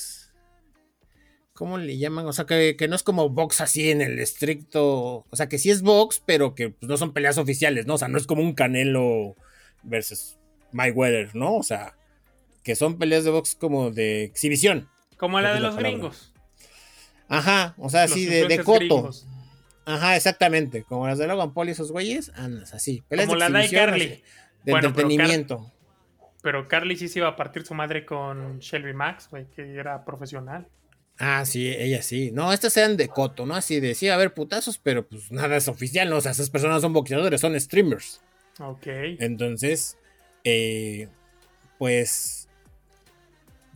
[1.55, 2.27] ¿Cómo le llaman?
[2.27, 5.25] O sea, que, no es como box así en el estricto...
[5.31, 7.95] O sea, que sí es box, pero que pues, no son peleas oficiales, ¿no?
[7.95, 9.37] O sea, no es como un canelo
[9.85, 10.37] versus
[10.73, 11.55] Weather, ¿no?
[11.55, 11.97] O sea,
[12.64, 14.88] que son peleas de box como de exhibición.
[15.17, 16.35] Como la de los gringos.
[17.29, 19.11] Ajá, o sea, así de, de, coto.
[19.85, 20.83] Ajá, exactamente.
[20.83, 23.05] Como las de Logan Paul y esos güeyes, andas así.
[23.09, 24.23] Peleas como de la de Carly.
[24.64, 25.71] De entretenimiento.
[26.43, 30.05] Pero, Carly sí se iba a partir su madre con Shelby Max, güey, que era
[30.05, 30.67] profesional.
[31.18, 32.31] Ah, sí, ella sí.
[32.33, 33.55] No, estas eran de coto, ¿no?
[33.55, 36.16] Así de, sí, a ver, putazos, pero pues nada es oficial, ¿no?
[36.16, 38.20] O sea, esas personas son boxeadores, son streamers.
[38.59, 38.87] Ok.
[39.20, 39.96] Entonces,
[40.42, 41.09] eh,
[41.79, 42.48] pues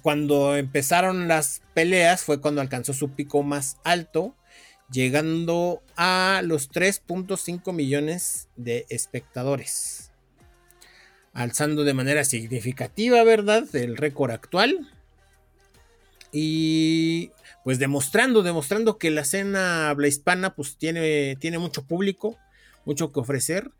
[0.03, 4.35] cuando empezaron las peleas fue cuando alcanzó su pico más alto,
[4.90, 10.12] llegando a los 3.5 millones de espectadores,
[11.33, 14.88] alzando de manera significativa, ¿verdad?, el récord actual.
[16.33, 17.31] Y
[17.64, 22.37] pues demostrando, demostrando que la escena habla hispana pues tiene, tiene mucho público,
[22.85, 23.71] mucho que ofrecer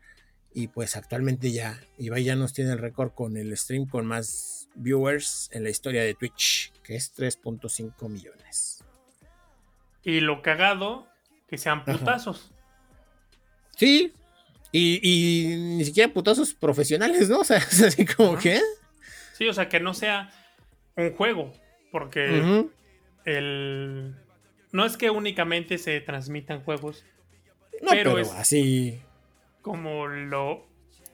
[0.53, 4.67] y pues actualmente ya Ibai ya nos tiene el récord con el stream con más
[4.75, 8.83] viewers en la historia de Twitch, que es 3.5 millones.
[10.03, 11.07] Y lo cagado,
[11.47, 12.51] que sean putazos.
[13.77, 14.13] Sí,
[14.71, 17.39] y, ni siquiera putazos profesionales, ¿no?
[17.39, 18.61] O sea, es así como que...
[19.33, 20.31] Sí, o sea, que no sea
[20.95, 21.53] un juego,
[21.91, 22.67] porque
[23.25, 24.15] el...
[24.71, 27.03] No es que únicamente se transmitan juegos,
[27.81, 28.31] no, pero, pero es...
[28.33, 29.01] así
[29.61, 30.67] como lo...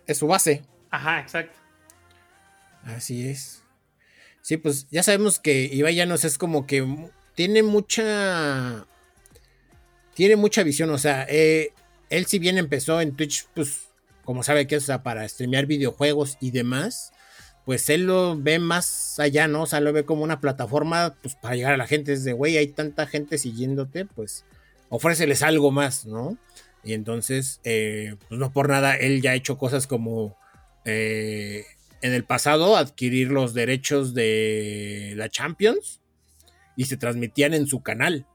[0.07, 0.63] Es su base.
[0.89, 1.57] Ajá, exacto.
[2.83, 3.63] Así es.
[4.41, 6.85] Sí, pues ya sabemos que Ibai Llanos es como que
[7.33, 8.85] tiene mucha...
[10.13, 11.73] Tiene mucha visión, o sea, eh,
[12.09, 13.89] él si bien empezó en Twitch, pues
[14.23, 17.11] como sabe que es para streamear videojuegos y demás,
[17.65, 19.63] pues él lo ve más allá, ¿no?
[19.63, 22.33] O sea, lo ve como una plataforma, pues para llegar a la gente, es de,
[22.33, 24.45] güey, hay tanta gente siguiéndote, pues
[24.89, 26.37] ofréceles algo más, ¿no?
[26.83, 30.37] Y entonces, eh, pues no por nada, él ya ha hecho cosas como
[30.85, 31.65] eh,
[32.01, 36.01] en el pasado adquirir los derechos de la Champions
[36.75, 38.27] y se transmitían en su canal.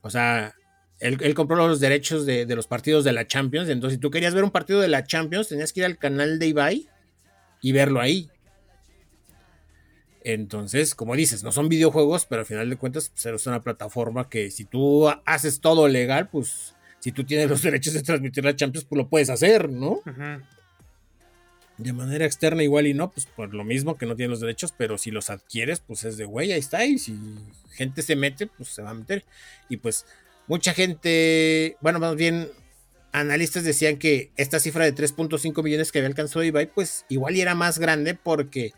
[0.00, 0.56] O sea,
[0.98, 3.68] él, compró los derechos de, los partidos de la Champions.
[3.68, 6.40] Entonces, si tú querías ver un partido de la Champions, tenías que ir al canal
[6.40, 6.88] de Ibai
[7.60, 8.30] y verlo ahí.
[10.24, 14.28] Entonces, como dices, no son videojuegos, pero al final de cuentas, pues, es una plataforma
[14.28, 18.56] que si tú haces todo legal, pues si tú tienes los derechos de transmitir la
[18.56, 20.00] Champions, pues lo puedes hacer, ¿no?
[21.78, 24.74] De manera externa igual y no, pues por lo mismo que no tienes los derechos,
[24.76, 27.16] pero si los adquieres, pues es de güey, ahí está, y si
[27.70, 29.24] gente se mete, pues se va a meter.
[29.68, 30.04] Y pues
[30.48, 32.50] mucha gente, bueno, más bien
[33.20, 37.40] analistas decían que esta cifra de 3.5 millones que había alcanzado Ibai, pues igual y
[37.40, 38.72] era más grande porque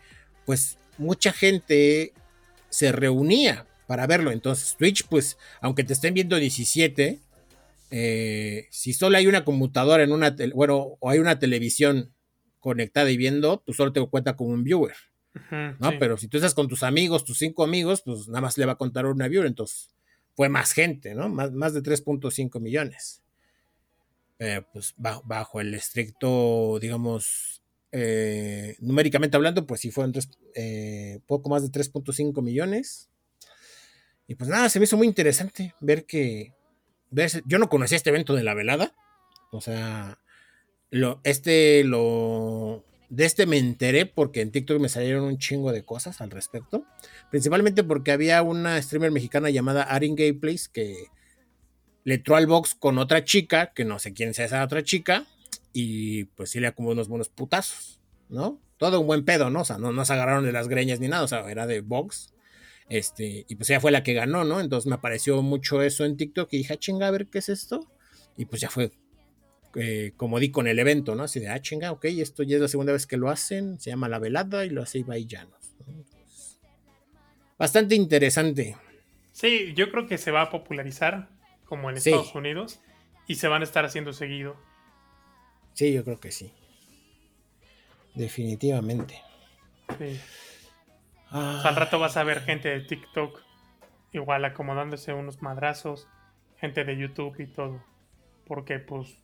[0.45, 2.13] pues mucha gente
[2.69, 4.31] se reunía para verlo.
[4.31, 7.19] Entonces Twitch, pues aunque te estén viendo 17,
[7.91, 12.13] eh, si solo hay una computadora en una, bueno, o hay una televisión
[12.59, 14.95] conectada y viendo, tú solo te cuenta como un viewer.
[15.79, 15.91] ¿no?
[15.99, 18.73] Pero si tú estás con tus amigos, tus cinco amigos, pues nada más le va
[18.73, 19.89] a contar una viewer, entonces
[20.35, 21.29] fue más gente, ¿no?
[21.29, 23.20] Más, más de 3.5 millones.
[24.43, 30.13] Eh, pues bajo, el estricto, digamos, eh, numéricamente hablando, pues sí fueron
[31.27, 33.11] poco más de 3.5 millones.
[34.25, 36.55] Y pues nada, se me hizo muy interesante ver que,
[37.45, 38.95] yo no conocía este evento de la velada.
[39.51, 40.17] O sea,
[40.89, 42.83] lo, este lo.
[43.09, 46.83] De este me enteré porque en TikTok me salieron un chingo de cosas al respecto.
[47.29, 50.95] Principalmente porque había una streamer mexicana llamada Arin Gameplays que
[52.03, 55.25] le entró al box con otra chica, que no sé quién sea esa otra chica,
[55.73, 58.59] y pues sí le acumuló unos buenos putazos, ¿no?
[58.77, 59.61] Todo un buen pedo, ¿no?
[59.61, 61.81] O sea, no, no se agarraron de las greñas ni nada, o sea, era de
[61.81, 62.33] box.
[62.89, 64.59] Este, y pues ella fue la que ganó, ¿no?
[64.59, 67.49] Entonces me apareció mucho eso en TikTok y dije, ah, chinga, a ver qué es
[67.49, 67.87] esto.
[68.35, 68.91] Y pues ya fue
[69.75, 71.23] eh, como di con el evento, ¿no?
[71.23, 73.91] Así de, ah, chinga, ok, esto ya es la segunda vez que lo hacen, se
[73.91, 75.75] llama La Velada y lo hace Ibai Llanos.
[77.57, 78.75] Bastante interesante.
[79.31, 81.29] Sí, yo creo que se va a popularizar
[81.71, 82.81] como en Estados Unidos
[83.27, 84.57] y se van a estar haciendo seguido.
[85.71, 86.51] Sí, yo creo que sí.
[88.13, 89.21] Definitivamente.
[89.97, 90.19] Sí.
[91.29, 91.61] Ah.
[91.63, 93.41] Al rato vas a ver gente de TikTok
[94.11, 96.09] igual acomodándose unos madrazos,
[96.57, 97.81] gente de YouTube y todo.
[98.45, 99.23] Porque pues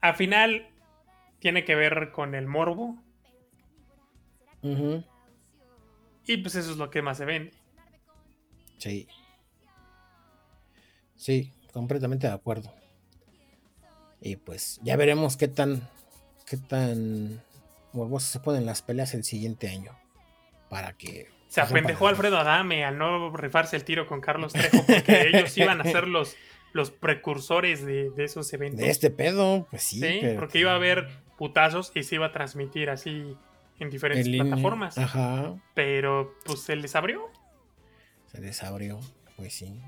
[0.00, 0.70] al final
[1.38, 2.96] tiene que ver con el morbo.
[4.62, 7.52] Y pues eso es lo que más se vende.
[8.78, 9.06] Sí.
[11.16, 12.72] Sí, completamente de acuerdo.
[14.20, 15.88] Y pues ya veremos qué tan
[16.46, 17.42] qué tan
[17.92, 19.92] morbosas se ponen las peleas el siguiente año.
[20.68, 21.28] Para que.
[21.48, 25.80] Se apendejó Alfredo Adame al no rifarse el tiro con Carlos Trejo porque ellos iban
[25.80, 26.36] a ser los,
[26.72, 28.80] los precursores de, esos eventos.
[28.80, 30.20] De este pedo, pues sí.
[30.38, 33.36] porque iba a haber putazos y se iba a transmitir así
[33.78, 34.98] en diferentes plataformas.
[34.98, 35.54] Ajá.
[35.74, 37.30] Pero pues se les abrió.
[38.32, 39.00] Se les abrió,
[39.36, 39.80] pues sí.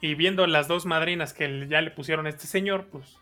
[0.00, 3.16] Y viendo las dos madrinas que ya le pusieron a este señor, pues.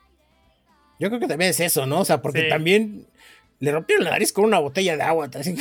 [0.99, 2.01] Yo creo que también es eso, ¿no?
[2.01, 3.07] O sea, porque también
[3.63, 5.55] le rompieron la nariz con una botella de agua, así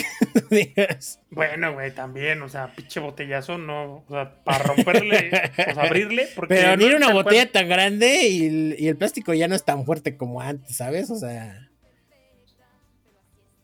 [1.29, 6.27] Bueno, güey, también, o sea, pinche botellazo, no, o sea, para romperle, pues abrirle.
[6.35, 10.17] Porque Pero era una botella tan grande y el, plástico ya no es tan fuerte
[10.17, 11.11] como antes, ¿sabes?
[11.11, 11.70] O sea.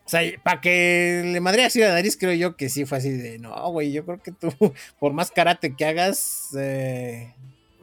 [0.08, 3.12] O sea, para que le madre así la nariz, creo yo que sí fue así
[3.12, 4.48] de, no, güey, yo creo que tú,
[5.00, 7.34] por más karate que hagas, eh,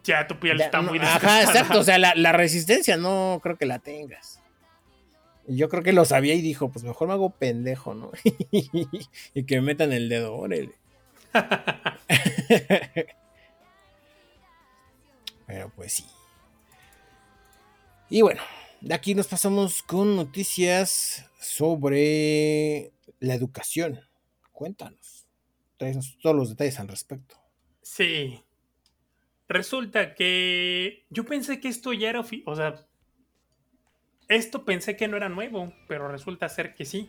[0.02, 3.66] ya tu piel está muy Ajá, exacto, o sea, la, la, resistencia no creo que
[3.66, 4.40] la tengas.
[5.46, 8.10] Yo creo que lo sabía y dijo, pues mejor me hago pendejo, ¿no?
[8.24, 10.72] y que me metan el dedo, órale.
[15.46, 16.06] Pero pues sí.
[18.08, 18.40] Y bueno,
[18.84, 24.00] de aquí nos pasamos con noticias sobre la educación.
[24.52, 25.26] Cuéntanos.
[25.78, 27.34] Traes todos los detalles al respecto.
[27.80, 28.42] Sí.
[29.48, 32.86] Resulta que yo pensé que esto ya era, o sea,
[34.28, 37.08] esto pensé que no era nuevo, pero resulta ser que sí.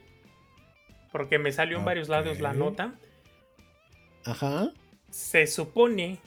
[1.12, 2.98] Porque me salió en varios lados la nota.
[4.24, 4.72] Ajá.
[5.10, 6.20] Se supone,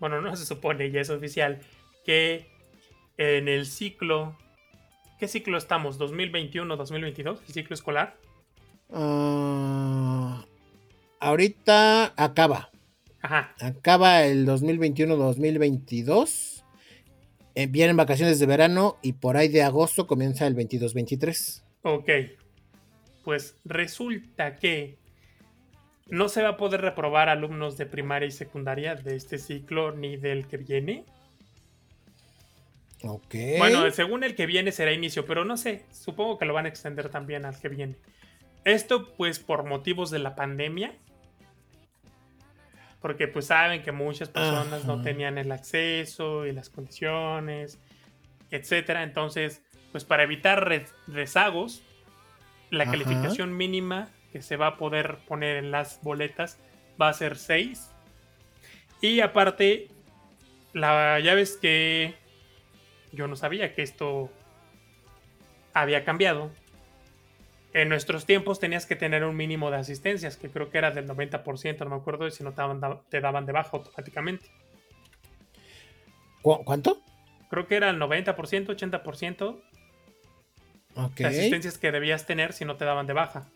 [0.00, 1.60] bueno, no se supone, ya es oficial,
[2.04, 2.50] que
[3.16, 4.36] en el ciclo,
[5.20, 6.00] ¿qué ciclo estamos?
[6.00, 7.38] ¿2021-2022?
[7.46, 8.16] ¿El ciclo escolar?
[8.90, 10.44] Ah,
[11.20, 12.70] ahorita acaba.
[13.22, 13.54] Ajá.
[13.60, 16.60] Acaba el 2021-2022
[17.54, 21.62] eh, vienen vacaciones de verano y por ahí de agosto comienza el 22-23.
[21.82, 22.08] Ok.
[23.24, 24.98] Pues resulta que
[26.06, 30.16] no se va a poder reprobar alumnos de primaria y secundaria de este ciclo ni
[30.16, 31.04] del que viene.
[33.02, 33.34] Ok.
[33.58, 35.84] Bueno, según el que viene será inicio, pero no sé.
[35.90, 37.96] Supongo que lo van a extender también al que viene.
[38.64, 40.92] Esto, pues, por motivos de la pandemia
[43.00, 47.78] porque pues saben que muchas personas no tenían el acceso y las condiciones,
[48.50, 49.02] etcétera.
[49.02, 51.82] Entonces, pues para evitar rezagos,
[52.70, 56.58] la calificación mínima que se va a poder poner en las boletas
[57.00, 57.90] va a ser 6.
[59.00, 59.88] Y aparte,
[60.74, 62.14] la, ya ves que
[63.12, 64.30] yo no sabía que esto
[65.72, 66.50] había cambiado
[67.72, 71.06] en nuestros tiempos tenías que tener un mínimo de asistencias, que creo que era del
[71.06, 74.46] 90%, no me acuerdo, y si no te daban, te daban de baja automáticamente.
[76.42, 77.00] ¿Cuánto?
[77.48, 79.60] Creo que era el 90%, 80%
[81.16, 83.46] de asistencias que debías tener si no te daban de baja.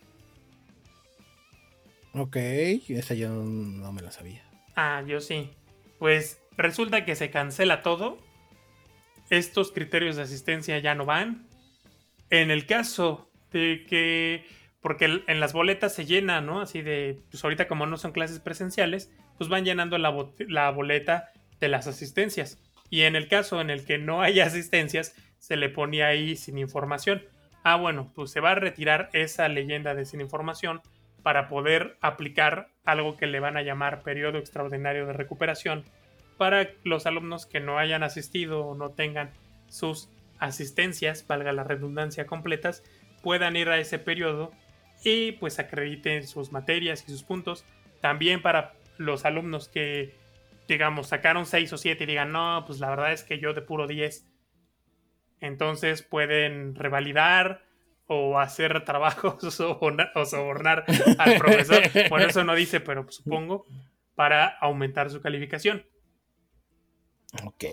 [2.13, 4.43] Ok, esa yo no me la sabía.
[4.75, 5.51] Ah, yo sí.
[5.99, 8.17] Pues resulta que se cancela todo.
[9.29, 11.47] Estos criterios de asistencia ya no van.
[12.29, 14.45] En el caso que,
[14.81, 16.61] porque en las boletas se llena, ¿no?
[16.61, 20.09] Así de, pues ahorita como no son clases presenciales, pues van llenando la,
[20.69, 22.59] boleta de las asistencias.
[22.89, 26.57] Y en el caso en el que no hay asistencias, se le ponía ahí sin
[26.57, 27.23] información.
[27.63, 30.81] Ah, bueno, pues se va a retirar esa leyenda de sin información
[31.23, 35.83] para poder aplicar algo que le van a llamar periodo extraordinario de recuperación
[36.37, 39.31] para los alumnos que no hayan asistido o no tengan
[39.67, 40.09] sus
[40.39, 42.83] asistencias, valga la redundancia, completas,
[43.21, 44.51] puedan ir a ese periodo
[45.03, 47.65] y pues acrediten sus materias y sus puntos.
[48.01, 50.15] También para los alumnos que,
[50.67, 53.61] digamos, sacaron 6 o 7 y digan, no, pues la verdad es que yo de
[53.61, 54.27] puro 10.
[55.41, 57.63] Entonces pueden revalidar
[58.07, 60.85] o hacer trabajos o sobornar
[61.17, 61.81] al profesor.
[62.09, 63.65] Por eso no dice, pero supongo,
[64.15, 65.85] para aumentar su calificación.
[67.43, 67.65] Ok.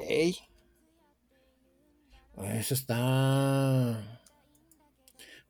[2.42, 4.20] Eso está.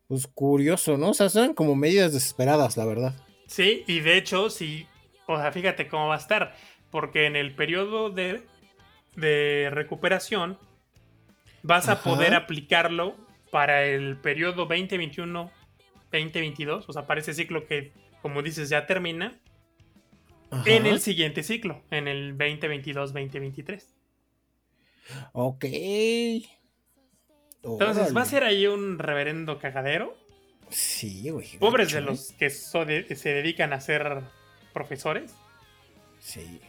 [0.09, 1.11] Pues curioso, ¿no?
[1.11, 3.15] O sea, son como medidas desesperadas, la verdad.
[3.47, 4.87] Sí, y de hecho, sí.
[5.27, 6.55] O sea, fíjate cómo va a estar.
[6.91, 8.43] Porque en el periodo de,
[9.17, 10.59] de recuperación
[11.63, 13.17] vas a poder aplicarlo
[13.51, 16.85] para el periodo 2021-2022.
[16.87, 19.41] O sea, para ese ciclo que, como dices, ya termina.
[20.67, 23.87] En el siguiente ciclo, en el 2022-2023.
[25.33, 25.65] Ok.
[27.65, 30.17] Entonces, ¿va a ser ahí un reverendo cagadero?
[30.71, 31.59] Sí, güey.
[31.59, 34.23] Pobres de los que se dedican a ser
[34.73, 35.35] profesores.
[36.19, 36.61] Sí.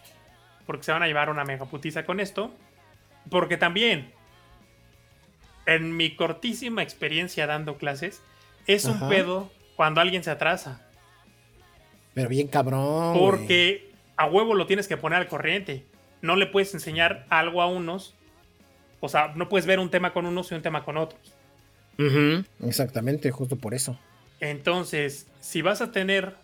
[0.66, 2.54] Porque se van a llevar una megaputiza con esto.
[3.30, 4.12] Porque también,
[5.66, 8.22] en mi cortísima experiencia dando clases,
[8.68, 10.86] es un pedo cuando alguien se atrasa.
[12.14, 13.18] Pero bien cabrón.
[13.18, 15.86] Porque a huevo lo tienes que poner al corriente.
[16.22, 18.16] No le puedes enseñar algo a unos
[19.06, 21.20] o sea, no puedes ver un tema con unos y un tema con otros.
[22.62, 24.00] Exactamente, justo por eso.
[24.40, 26.38] Entonces, si vas a tener,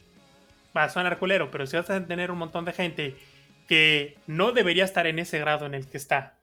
[0.75, 3.15] va a sonar culero, pero si vas a tener un montón de gente
[3.65, 6.37] que no debería estar en ese grado en el que está,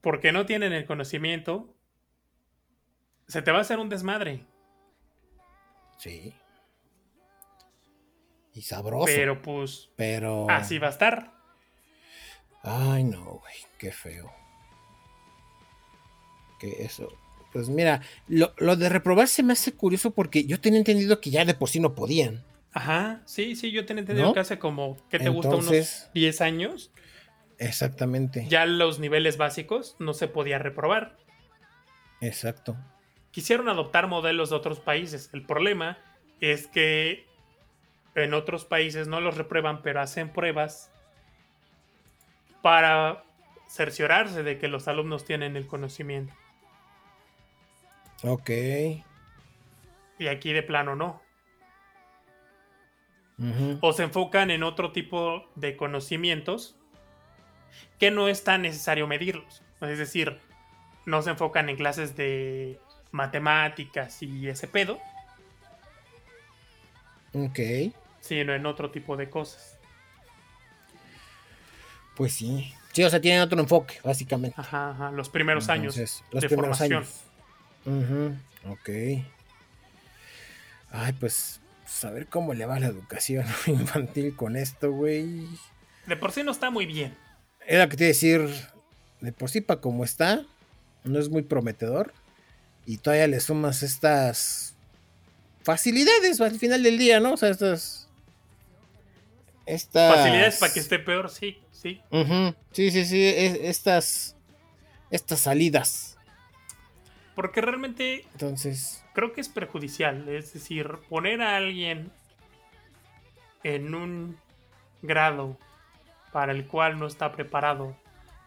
[0.00, 1.74] porque no tienen el conocimiento,
[3.26, 4.44] se te va a hacer un desmadre.
[5.98, 6.32] Sí.
[8.54, 9.06] Y sabroso.
[9.06, 9.90] Pero pues.
[9.96, 10.46] Pero.
[10.48, 11.41] Así va a estar.
[12.62, 14.32] Ay, no, güey, qué feo.
[16.58, 17.08] Que eso.
[17.52, 21.44] Pues mira, lo, de reprobar se me hace curioso porque yo tenía entendido que ya
[21.44, 22.44] de por sí no podían.
[22.72, 25.56] Ajá, sí, sí, yo tenía entendido que hace como, ¿qué te gusta?
[25.56, 26.90] Unos 10 años.
[27.58, 28.46] Exactamente.
[28.48, 31.18] Ya los niveles básicos no se podía reprobar.
[32.22, 32.76] Exacto.
[33.30, 35.28] Quisieron adoptar modelos de otros países.
[35.32, 35.98] El problema
[36.40, 37.26] es que
[38.14, 40.91] en otros países no los reprueban, pero hacen pruebas
[42.62, 43.24] para
[43.68, 46.32] cerciorarse de que los alumnos tienen el conocimiento.
[48.22, 48.50] Ok.
[50.18, 51.20] Y aquí de plano no.
[53.80, 56.76] O se enfocan en otro tipo de conocimientos
[57.98, 59.62] que no es tan necesario medirlos.
[59.80, 60.38] Es decir,
[61.06, 62.78] no se enfocan en clases de
[63.10, 65.00] matemáticas y ese pedo.
[67.32, 67.58] Ok.
[68.20, 69.78] Sino en otro tipo de cosas.
[72.16, 72.72] Pues sí.
[72.92, 74.54] Sí, o sea, tienen otro enfoque, básicamente.
[74.58, 75.10] Ajá, ajá.
[75.12, 75.96] Los primeros años
[76.30, 77.08] los primeros Años.
[78.68, 78.88] Ok.
[80.90, 85.46] Ay, pues, pues, a ver cómo le va la educación infantil con esto, güey.
[86.06, 87.16] De por sí no está muy bien.
[87.66, 88.50] Era que te iba a decir,
[89.20, 90.44] de por sí para como está,
[91.04, 92.12] no es muy prometedor.
[92.84, 94.74] Y todavía le sumas estas
[95.62, 97.34] facilidades al final del día, ¿no?
[97.34, 98.01] O sea, estas...
[99.66, 100.16] estas...
[100.16, 101.62] Facilidades para que esté peor, sí.
[101.82, 102.00] Sí.
[102.70, 103.24] Sí, sí, sí.
[103.26, 104.36] estas.
[105.10, 106.16] Estas salidas.
[107.34, 108.24] Porque realmente.
[108.32, 109.04] Entonces.
[109.14, 110.28] Creo que es perjudicial.
[110.28, 112.12] Es decir, poner a alguien
[113.64, 114.38] en un
[115.02, 115.58] grado
[116.32, 117.96] para el cual no está preparado.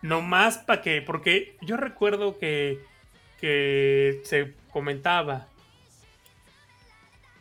[0.02, 1.02] No más para que.
[1.02, 2.80] Porque yo recuerdo que.
[3.42, 5.48] Que se comentaba.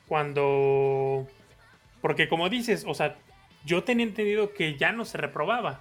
[0.08, 1.28] Cuando.
[2.02, 3.16] Porque como dices, o sea,
[3.64, 5.80] yo tenía entendido que ya no se reprobaba.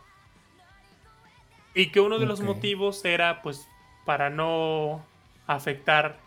[1.75, 3.67] Y que uno de los motivos era pues
[4.05, 5.05] para no
[5.47, 6.19] afectar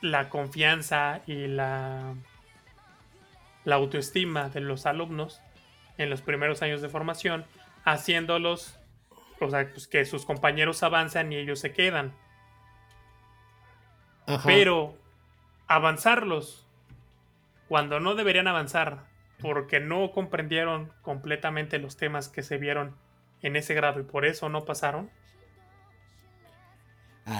[0.00, 2.14] la confianza y la,
[3.64, 5.40] la autoestima de los alumnos
[5.98, 7.44] en los primeros años de formación,
[7.84, 8.78] haciéndolos,
[9.40, 12.14] o sea, pues que sus compañeros avanzan y ellos se quedan.
[14.44, 14.96] Pero
[15.66, 16.66] avanzarlos
[17.66, 19.07] cuando no deberían avanzar
[19.40, 22.96] porque no comprendieron completamente los temas que se vieron
[23.42, 25.10] en ese grado y por eso no pasaron.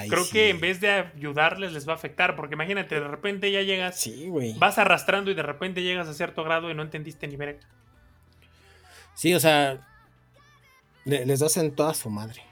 [0.08, 3.62] Creo que en vez de ayudarles les va a afectar, porque imagínate, de repente ya
[3.62, 7.36] llegas, sí, vas arrastrando y de repente llegas a cierto grado y no entendiste ni
[7.36, 7.60] ver.
[9.14, 9.86] Sí, o sea,
[11.04, 12.42] les das en toda su madre.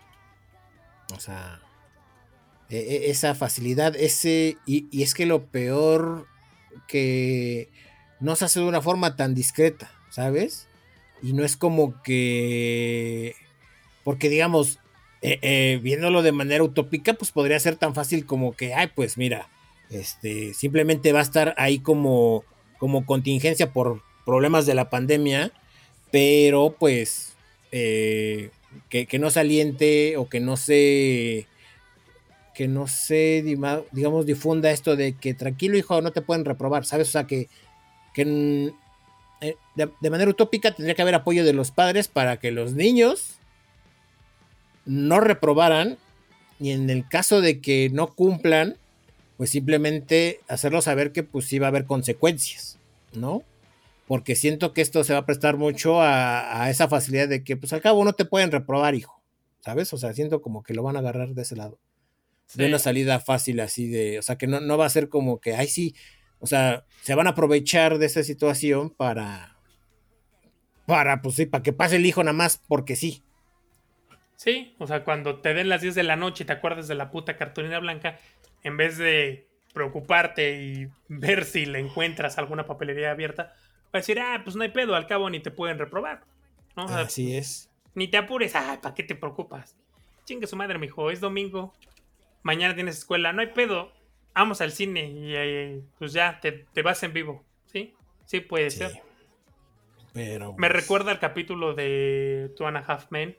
[1.14, 1.61] O sea,
[2.70, 6.26] e, e, esa facilidad, ese, y, y es que lo peor
[6.88, 7.70] que
[8.21, 10.69] no se hace de una forma tan discreta, ¿sabes?
[11.23, 13.35] Y no es como que,
[14.05, 14.79] porque digamos,
[15.23, 19.17] eh, eh, viéndolo de manera utópica, pues podría ser tan fácil como que, ay, pues
[19.17, 19.49] mira,
[19.91, 22.45] este, simplemente va a estar ahí como,
[22.79, 25.53] como contingencia por problemas de la pandemia,
[26.11, 27.37] pero pues
[27.73, 28.51] eh,
[28.89, 31.47] que, no saliente o que no se
[32.55, 33.43] que no se
[33.93, 37.49] digamos difunda esto de que tranquilo hijo no te pueden reprobar sabes o sea que
[38.17, 38.73] que
[39.43, 43.35] eh, de, manera utópica tendría que haber apoyo de los padres para que los niños
[44.87, 45.99] no reprobaran
[46.59, 48.79] y en el caso de que no cumplan,
[49.37, 52.79] pues simplemente hacerlo saber que pues sí va a haber consecuencias,
[53.12, 53.43] ¿no?
[54.07, 57.75] Porque siento que esto se va a prestar mucho a, esa facilidad de que pues
[57.75, 59.21] al cabo no te pueden reprobar, hijo,
[59.61, 59.93] ¿sabes?
[59.93, 61.79] O sea, siento como que lo van a agarrar de ese lado.
[62.55, 65.41] De una salida fácil así de, o sea, que no, no va a ser como
[65.41, 65.95] que, ay sí,
[66.47, 69.57] o sea, se van a aprovechar de esa situación para,
[70.86, 73.24] para, pues sí, para que pase el hijo nada más porque sí.
[74.36, 76.94] Sí, o sea, cuando te den las 10 de la noche y te acuerdas de
[76.94, 78.20] la puta cartulina blanca,
[78.62, 83.55] en vez de preocuparte y ver si le encuentras alguna papelería abierta,
[83.86, 86.22] va a decir, ah, pues no hay pedo, al cabo ni te pueden reprobar.
[86.76, 87.72] Así es.
[87.94, 89.76] Ni te apures, ah, ¿para qué te preocupas?
[90.24, 91.72] Chingue su madre, mijo, es domingo,
[92.44, 93.90] mañana tienes escuela, no hay pedo,
[94.37, 97.95] vamos al cine y eh, pues ya te, vas en vivo, ¿sí?
[98.26, 99.03] Sí, puede ser.
[100.12, 100.53] Pero.
[100.53, 103.37] Me pues recuerda el capítulo de Two and a Half Men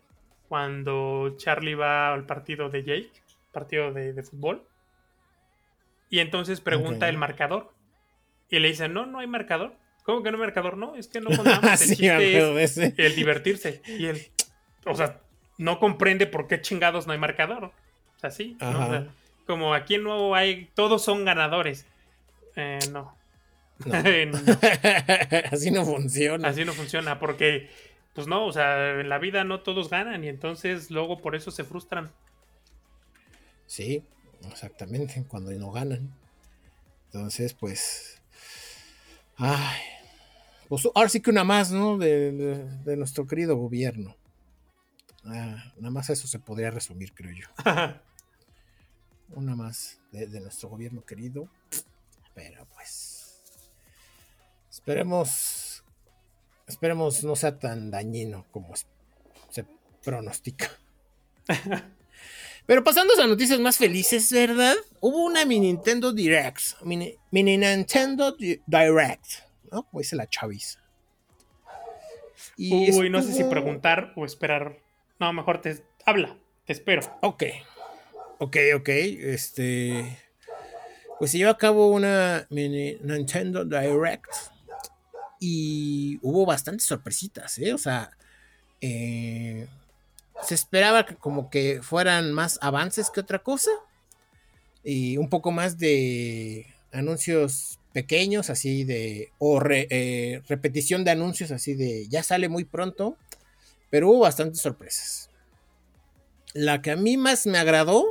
[0.50, 3.12] cuando Charlie va al partido de Jake,
[3.52, 4.68] partido de, fútbol,
[6.10, 7.72] y entonces pregunta el marcador.
[8.50, 9.76] Y le dicen, no, no hay marcador.
[10.04, 10.78] ¿Cómo que no hay marcador?
[10.78, 11.82] No, es que no contamos.
[11.82, 13.82] El chiste el divertirse.
[13.86, 14.22] Y él,
[14.86, 15.20] o sea,
[15.58, 17.66] no comprende por qué chingados no hay marcador.
[17.66, 18.58] O sea, sí.
[19.48, 21.86] Como aquí no hay, todos son ganadores.
[22.56, 23.16] Eh, no.
[25.52, 26.48] Así no funciona.
[26.48, 27.70] Así no funciona, porque
[28.14, 31.52] pues no, o sea, en la vida no todos ganan y entonces luego por eso
[31.52, 32.12] se frustran.
[33.68, 34.04] Sí,
[34.50, 36.14] exactamente, cuando no ganan.
[37.06, 38.22] Entonces, pues...
[39.36, 39.80] Ay,
[40.68, 41.98] pues ahora sí que una más, ¿no?
[41.98, 44.16] De, nuestro querido gobierno.
[45.24, 47.48] Ah, nada más eso se podría resumir, creo yo.
[49.36, 51.50] una más de, de nuestro gobierno querido.
[52.34, 53.42] Pero pues...
[54.70, 55.68] Esperemos
[56.68, 58.74] Esperemos no sea tan dañino como
[59.50, 59.66] se
[60.04, 60.70] pronostica.
[62.66, 64.76] Pero pasando a noticias más felices, ¿verdad?
[65.00, 66.82] Hubo una mini Nintendo Direct.
[66.84, 69.26] Mini, Nintendo Direct.
[69.72, 69.84] ¿No?
[69.84, 70.82] Como dice la chaviza.
[72.58, 74.78] Uy, no sé si preguntar o esperar.
[75.20, 76.38] No, mejor te habla.
[76.66, 77.02] Te espero.
[77.22, 77.44] Ok.
[78.40, 78.90] Ok, ok.
[78.90, 80.18] Este.
[81.20, 84.30] Pues se lleva a cabo una Nintendo Direct
[85.40, 87.74] y hubo bastantes sorpresitas, ¿eh?
[87.74, 88.12] O sea,
[88.82, 89.68] eh,
[90.44, 93.72] se esperaba que como que fueran más avances que otra cosa.
[94.84, 99.32] Y un poco más de anuncios pequeños, así de.
[99.40, 102.08] O eh, repetición de anuncios, así de.
[102.10, 103.18] Ya sale muy pronto.
[103.90, 105.32] Pero hubo bastantes sorpresas.
[106.54, 108.06] La que a mí más me agradó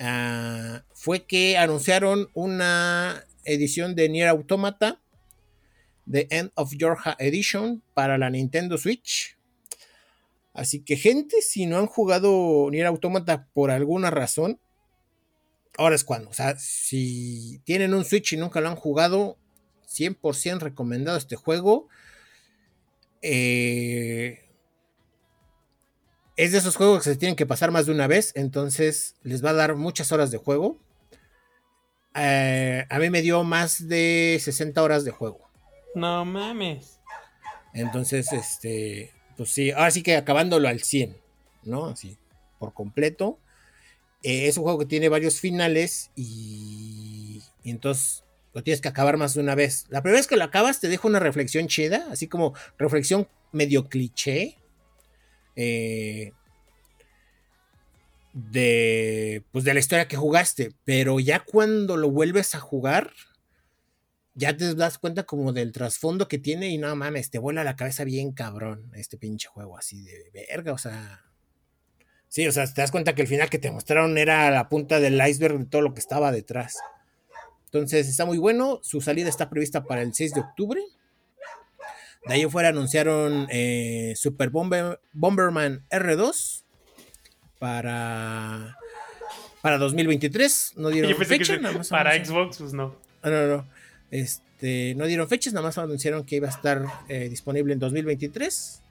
[0.00, 5.00] ah, fue que anunciaron una edición de Nier Automata
[6.10, 9.36] The End of Georgia Edition para la Nintendo Switch.
[10.52, 14.58] Así que, gente, si no han jugado Nier Automata por alguna razón,
[15.78, 16.30] ahora es cuando.
[16.30, 19.38] O sea, si tienen un Switch y nunca lo han jugado,
[19.88, 21.88] 100% recomendado este juego.
[23.22, 24.49] Eh,
[26.40, 29.44] es de esos juegos que se tienen que pasar más de una vez, entonces les
[29.44, 30.78] va a dar muchas horas de juego.
[32.14, 35.50] Eh, a mí me dio más de 60 horas de juego.
[35.94, 36.98] No mames.
[37.74, 41.14] Entonces, este, pues sí, ahora sí que acabándolo al 100,
[41.64, 41.88] ¿no?
[41.88, 42.16] Así,
[42.58, 43.38] por completo.
[44.22, 48.24] Eh, es un juego que tiene varios finales y, y, entonces
[48.54, 49.84] lo tienes que acabar más de una vez.
[49.90, 53.90] La primera vez que lo acabas te deja una reflexión chida, así como reflexión medio
[53.90, 54.56] cliché.
[55.56, 56.32] Eh,
[58.32, 63.12] de pues de la historia que jugaste, pero ya cuando lo vuelves a jugar,
[64.34, 67.76] ya te das cuenta como del trasfondo que tiene y no mames, te vuela la
[67.76, 71.24] cabeza bien cabrón este pinche juego así de verga, o sea.
[72.28, 75.00] Sí, o sea, te das cuenta que el final que te mostraron era la punta
[75.00, 76.76] del iceberg de todo lo que estaba detrás.
[77.64, 80.80] Entonces está muy bueno, su salida está prevista para el 6 de octubre.
[82.26, 86.64] De ahí fuera anunciaron eh, Super Bomberman R2
[87.58, 88.76] para,
[89.62, 90.74] para 2023.
[90.76, 91.58] No dieron fecha.
[91.88, 92.94] para Xbox, pues no.
[93.22, 93.68] No, no, no.
[94.10, 98.82] Este, no dieron fechas, nada más anunciaron que iba a estar eh, disponible en 2023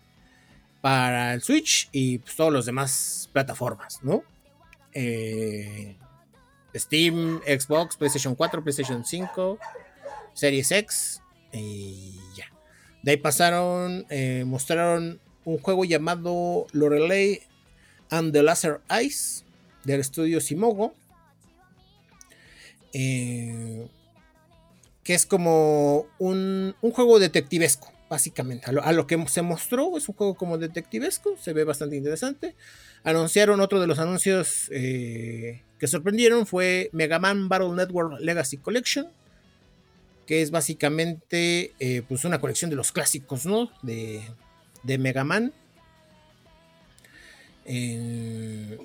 [0.81, 4.23] para el Switch y pues, todas las demás plataformas, ¿no?
[4.93, 5.95] Eh,
[6.75, 9.59] Steam, Xbox, PlayStation 4, PlayStation 5,
[10.33, 11.21] Series X
[11.51, 12.45] y ya.
[13.03, 17.41] De ahí pasaron, eh, mostraron un juego llamado Lorelei
[18.09, 19.45] and the Laser Eyes
[19.83, 20.93] del estudio Simogo.
[22.93, 23.87] Eh,
[25.03, 30.35] que es como un, juego detectivesco, básicamente, a lo, que se mostró, es un juego
[30.35, 32.55] como detectivesco, se ve bastante interesante.
[33.03, 39.07] Anunciaron otro de los anuncios eh, que sorprendieron, fue Mega Man Battle Network Legacy Collection,
[40.29, 43.71] que es básicamente eh, pues una colección de los clásicos, ¿no?
[43.81, 44.21] De,
[44.83, 45.51] de Mega Man.
[47.65, 48.77] Eh,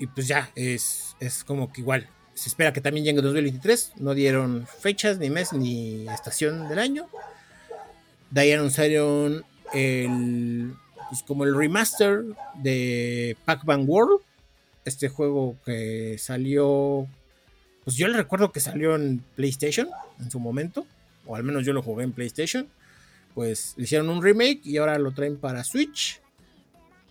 [0.00, 3.92] y pues ya, es, es como que igual, se espera que también llegue en 2023,
[3.98, 7.06] no dieron fechas, ni mes, ni estación del año.
[8.32, 10.74] De ahí anunciaron el,
[11.08, 12.24] pues como el remaster
[12.56, 14.22] de Pac-Man World.
[14.84, 17.06] Este juego que salió,
[17.84, 19.88] pues yo le recuerdo que salió en PlayStation
[20.20, 20.86] en su momento,
[21.26, 22.68] o al menos yo lo jugué en PlayStation.
[23.34, 26.20] Pues hicieron un remake y ahora lo traen para Switch.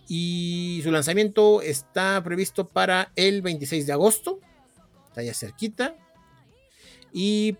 [0.08, 4.40] Y su lanzamiento está previsto para el 26 de agosto.
[5.08, 5.94] Está ya cerquita.
[7.12, 7.56] Y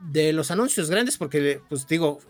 [0.00, 2.20] de los anuncios grandes, porque pues digo,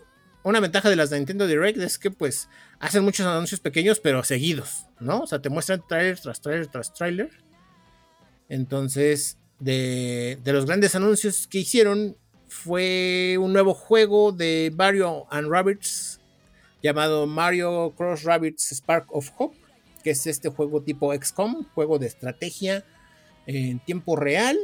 [0.43, 2.49] una ventaja de las de Nintendo Direct es que pues
[2.79, 5.21] hacen muchos anuncios pequeños pero seguidos, ¿no?
[5.21, 7.31] O sea, te muestran trailer tras trailer tras trailer.
[8.49, 12.17] Entonces, de, de los grandes anuncios que hicieron
[12.47, 16.19] fue un nuevo juego de Mario and Rabbits
[16.81, 19.57] llamado Mario Cross Rabbits Spark of Hope,
[20.03, 22.85] que es este juego tipo XCOM, juego de estrategia
[23.47, 24.57] en tiempo real,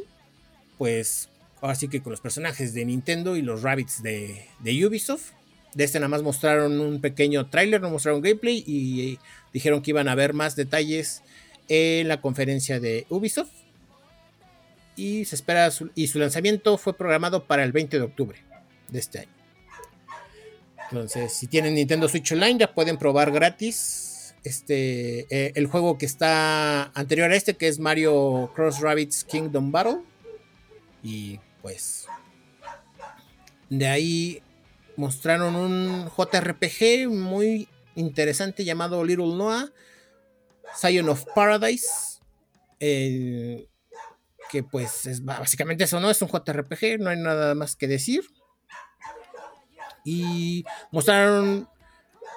[0.78, 4.48] pues Así que con los personajes de Nintendo y los Rabbits de,
[4.86, 5.32] Ubisoft.
[5.76, 9.20] De este nada más mostraron un pequeño tráiler, no mostraron gameplay y
[9.54, 11.22] dijeron que iban a ver más detalles
[11.70, 13.52] en la conferencia de Ubisoft.
[14.96, 18.39] Y se espera y su lanzamiento fue programado para el 20 de octubre
[18.89, 19.32] de este año.
[20.92, 26.06] Entonces, si tienen Nintendo Switch Online, ya pueden probar gratis este eh, el juego que
[26.06, 30.02] está anterior a este, que es Mario Cross Rabbits Kingdom Battle.
[31.04, 32.08] Y pues
[33.70, 34.44] de ahí
[34.98, 39.72] mostraron un JRPG muy interesante llamado Little Noah,
[40.78, 42.20] Zion of Paradise,
[44.52, 46.10] que pues es básicamente eso, ¿no?
[46.10, 48.24] Es un JRPG, no hay nada más que decir.
[50.04, 51.68] Y mostraron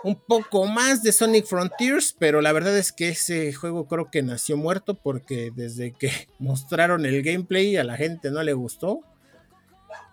[0.04, 4.22] un poco más de Sonic Frontiers, pero la verdad es que ese juego creo que
[4.22, 9.00] nació muerto porque desde que mostraron el gameplay a la gente no le gustó.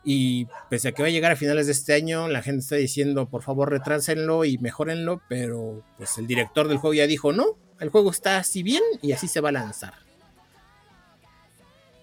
[0.03, 2.75] Y pese a que va a llegar a finales de este año, la gente está
[2.75, 7.57] diciendo por favor retrásenlo y mejorenlo, pero pues el director del juego ya dijo no,
[7.79, 9.93] el juego está así bien y así se va a lanzar.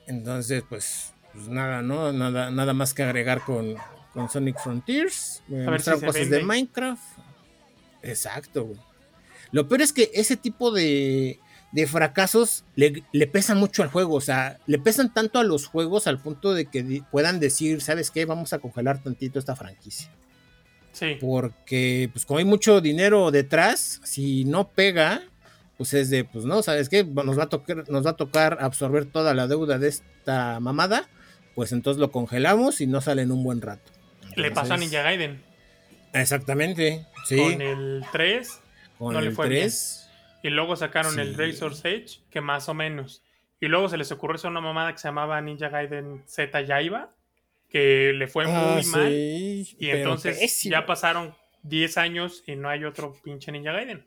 [0.09, 2.12] Entonces, pues, pues nada, ¿no?
[2.12, 3.76] Nada, nada más que agregar con,
[4.12, 5.42] con Sonic Frontiers.
[5.46, 7.02] Me mostraron cosas de Minecraft.
[8.02, 8.80] Exacto, güey.
[9.52, 11.38] Lo peor es que ese tipo de,
[11.72, 14.14] de fracasos le, pesan mucho al juego.
[14.14, 18.11] O sea, le pesan tanto a los juegos al punto de que puedan decir, ¿sabes
[18.11, 18.24] qué?
[18.24, 20.11] Vamos a congelar tantito esta franquicia.
[20.92, 21.16] Sí.
[21.20, 25.22] Porque, pues, como hay mucho dinero detrás, si no pega,
[25.79, 27.05] pues es de, pues no, ¿sabes qué?
[27.05, 31.09] Nos va a tocar, nos va a tocar absorber toda la deuda de esta mamada.
[31.55, 33.93] Pues entonces lo congelamos y no sale en un buen rato.
[34.35, 35.41] le pasó a Ninja Gaiden.
[36.12, 37.37] Exactamente, sí.
[37.37, 38.61] Con el 3.
[38.99, 40.11] Con el 3.
[40.43, 43.22] Y luego sacaron el Razor Sage, que más o menos.
[43.61, 47.14] Y luego se les ocurrió hacer una mamada que se llamaba Ninja Gaiden Z Yaiba,
[47.68, 49.12] que le fue ah, muy mal.
[49.12, 54.05] y entonces ya pasaron 10 años y no hay otro pinche Ninja Gaiden.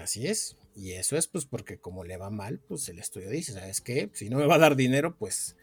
[0.00, 0.56] Así es.
[0.76, 4.10] Y eso es pues porque como le va mal, pues el estudio dice, ¿sabes qué?
[4.12, 5.56] Si no me va a dar dinero, pues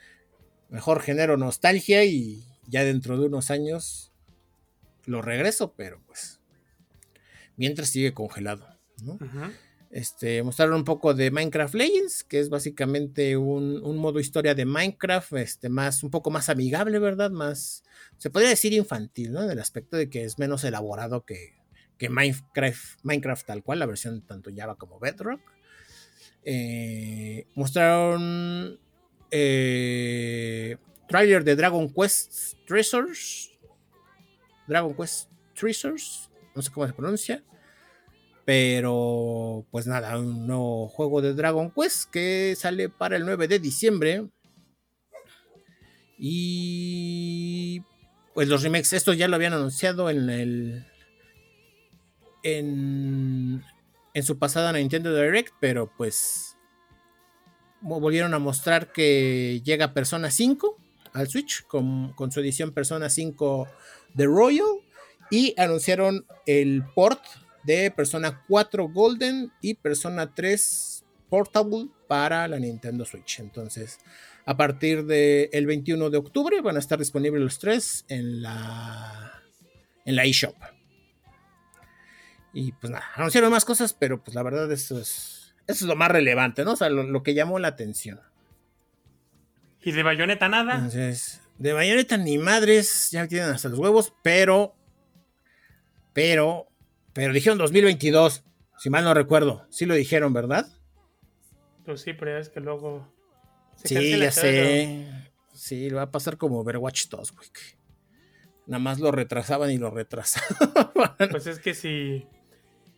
[0.70, 4.12] mejor genero nostalgia y ya dentro de unos años
[5.06, 6.40] lo regreso, pero pues
[7.58, 8.68] mientras sigue congelado,
[9.04, 9.20] ¿no?
[9.92, 15.34] Este, mostraron un poco de Minecraft Legends, que es básicamente un, modo historia de Minecraft,
[15.34, 17.30] este, más, un poco más amigable, ¿verdad?
[17.30, 17.84] Más,
[18.18, 19.44] se podría decir infantil, ¿no?
[19.44, 21.54] En el aspecto de que es menos elaborado que,
[22.00, 25.42] Minecraft, Minecraft tal cual, la versión tanto Java como Bedrock.
[26.44, 28.80] Eh, mostraron
[29.32, 30.78] eh,
[31.08, 33.52] trailer de Dragon Quest Treasures.
[34.68, 37.44] Dragon Quest Treasures, no sé cómo se pronuncia.
[38.46, 43.60] Pero, pues nada, un nuevo juego de Dragon Quest que sale para el 9 de
[43.60, 44.28] diciembre.
[46.18, 47.82] Y
[48.34, 50.86] pues los remakes, estos ya lo habían anunciado en el.
[52.44, 53.64] En,
[54.22, 56.58] su pasada Nintendo Direct, pero pues
[57.82, 60.78] volvieron a mostrar que llega Persona 5
[61.14, 63.68] al Switch con, su edición Persona 5
[64.14, 64.68] de Royal
[65.32, 67.24] y anunciaron el port
[67.64, 73.40] de Persona 4 Golden y Persona 3 Portable para la Nintendo Switch.
[73.40, 73.98] Entonces,
[74.46, 79.42] a partir del 21 de octubre van a estar disponibles los tres en la
[80.06, 80.56] en la eShop.
[82.54, 85.96] Y pues nada, anunciaron más cosas, pero pues la verdad eso es, eso es lo
[85.96, 86.74] más relevante, ¿no?
[86.74, 88.22] O sea, lo, que llamó la atención.
[89.82, 90.76] ¿Y de bayoneta nada?
[90.76, 94.76] Entonces, de bayoneta ni madres, ya tienen hasta los huevos, pero,
[96.14, 96.68] pero,
[97.14, 98.44] pero dijeron 2022,
[98.78, 99.66] si mal no recuerdo.
[99.72, 100.68] Sí lo dijeron, ¿verdad?
[101.86, 103.12] Pues sí, pero es que luego...
[103.84, 105.32] sí, ya sé.
[105.54, 107.50] Sí, lo va a pasar como Overwatch 2, güey.
[108.68, 111.30] Nada más lo retrasaban y lo retrasaban.
[111.32, 112.26] Pues es que si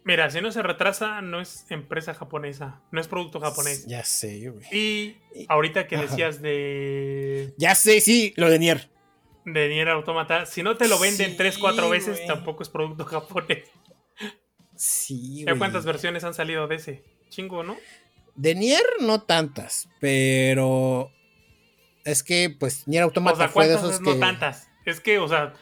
[0.06, 3.88] Mira, si no se retrasa, no es empresa japonesa, no es producto japonés.
[3.88, 4.64] Ya sé, güey.
[4.72, 7.56] Y ahorita que decías de.
[7.58, 8.92] Ya sé, sí, lo de Nier.
[9.46, 13.68] De Nier Automata, si no te lo venden 3, 4 veces, tampoco es producto japonés.
[14.76, 15.58] Sí, güey.
[15.58, 17.04] ¿Cuántas versiones han salido de ese?
[17.30, 17.76] Chingo, ¿no?
[18.36, 21.10] De Nier, no tantas, pero.
[22.04, 24.70] Es que, pues, Nier Automata fue de esos no tantas.
[24.86, 25.56] Es que, o sea.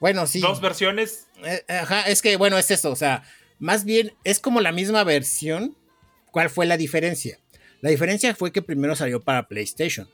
[0.00, 0.40] Bueno, sí.
[0.40, 1.28] Dos versiones.
[1.44, 3.22] Eh, ajá, es que, bueno, es eso, o sea
[3.62, 5.76] más bien es como la misma versión.
[6.32, 7.38] ¿Cuál fue la diferencia?
[7.80, 10.08] La diferencia fue que primero salió para PlayStation.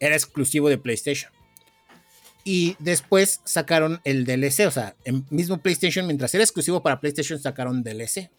[0.00, 1.30] Era exclusivo de PlayStation.
[2.44, 4.66] Y después sacaron el DLC.
[4.66, 8.30] O sea, en mismo PlayStation, mientras era exclusivo para PlayStation, sacaron DLC.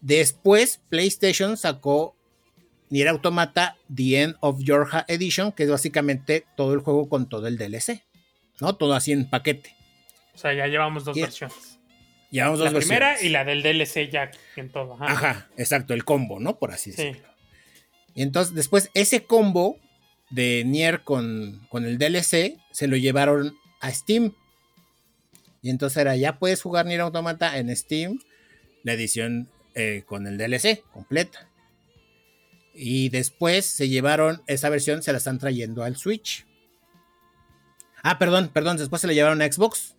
[0.00, 2.16] Después, PlayStation sacó
[2.88, 7.46] Nier Automata The End of Yorha Edition, que es básicamente todo el juego con todo
[7.46, 8.02] el DLC.
[8.62, 8.76] ¿No?
[8.76, 9.76] Todo así en paquete.
[10.34, 11.67] O sea, ya llevamos dos versiones.
[12.30, 14.96] Llevamos la primera y la del DLC ya en todo.
[15.00, 15.48] Ajá.
[15.56, 16.58] exacto, el combo, ¿no?
[16.58, 17.28] Por así decirlo.
[18.14, 19.78] Y entonces después ese combo
[20.30, 24.34] de Nier con, con el DLC se lo llevaron a Steam.
[25.62, 28.20] Y entonces era, ya puedes jugar Nier Automata en Steam,
[28.82, 31.48] la edición eh, con el DLC completa.
[32.74, 36.46] Y después se llevaron esa versión, se la están trayendo al Switch.
[38.02, 39.96] Ah, perdón, perdón, después se la llevaron a Xbox.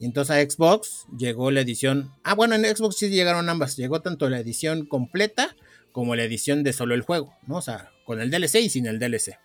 [0.00, 2.10] Y entonces a Xbox llegó la edición.
[2.24, 3.76] Ah, bueno, en Xbox sí llegaron ambas.
[3.76, 5.54] Llegó tanto la edición completa
[5.92, 7.56] como la edición de solo el juego, ¿no?
[7.56, 9.38] O sea, con el DLC y sin el DLC.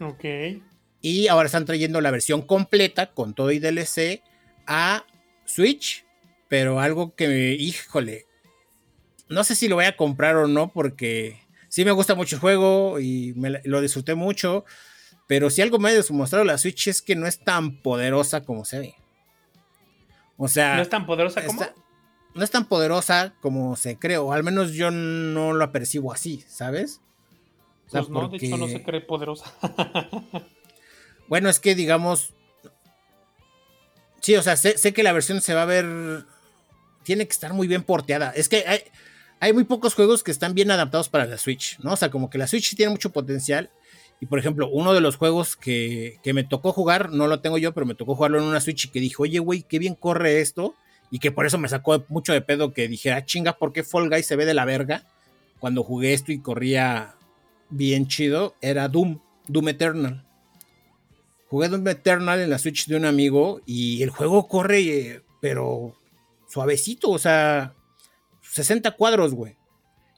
[0.00, 0.24] Ok.
[1.00, 4.22] Y ahora están trayendo la versión completa con todo y DLC
[4.66, 5.06] a
[5.46, 6.04] Switch.
[6.48, 8.26] Pero algo que, híjole,
[9.30, 11.40] no sé si lo voy a comprar o no porque
[11.70, 13.34] sí me gusta mucho el juego y
[13.64, 14.66] lo disfruté mucho.
[15.26, 18.66] Pero si algo me ha demostrado la Switch es que no es tan poderosa como
[18.66, 18.94] se ve.
[20.36, 20.76] O sea.
[20.76, 21.62] ¿No es tan poderosa como?
[22.34, 26.44] no es tan poderosa como se cree, o al menos yo no lo percibo así,
[26.48, 27.00] ¿sabes?
[27.86, 29.52] O sea, pues no, de hecho no se cree poderosa.
[31.28, 32.32] bueno, es que digamos.
[34.20, 36.24] Sí, o sea, sé, que la versión se va a ver.
[37.02, 38.30] Tiene que estar muy bien porteada.
[38.30, 38.80] Es que hay,
[39.40, 41.94] hay muy pocos juegos que están bien adaptados para la Switch, ¿no?
[41.94, 43.70] O sea, como que la Switch tiene mucho potencial
[44.22, 47.74] y por ejemplo, uno de los juegos que, me tocó jugar, no lo tengo yo,
[47.74, 50.40] pero me tocó jugarlo en una Switch y que dije, oye, güey, qué bien corre
[50.40, 50.76] esto.
[51.10, 54.08] Y que por eso me sacó mucho de pedo que dijera, chinga, ¿por qué Fall
[54.08, 55.02] Guys se ve de la verga?
[55.58, 57.16] Cuando jugué esto y corría
[57.68, 59.18] bien chido, era Doom,
[59.48, 60.24] Doom Eternal.
[61.48, 65.96] Jugué Doom Eternal en la Switch de un amigo y el juego corre, eh, pero
[66.48, 67.74] suavecito, o sea,
[68.42, 69.56] 60 cuadros, güey.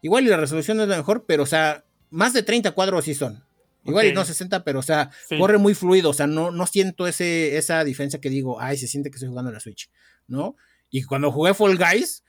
[0.02, 3.06] Igual y la resolución no es la mejor, pero o sea, más de 30 cuadros
[3.06, 3.43] sí son.
[3.84, 7.06] Igual y no 60, pero o sea, corre muy fluido, o sea, no, no siento
[7.06, 9.90] ese, esa diferencia que digo, ay, se siente que estoy jugando en la Switch,
[10.26, 10.56] ¿no?
[10.90, 12.24] Y cuando jugué Fall Guys,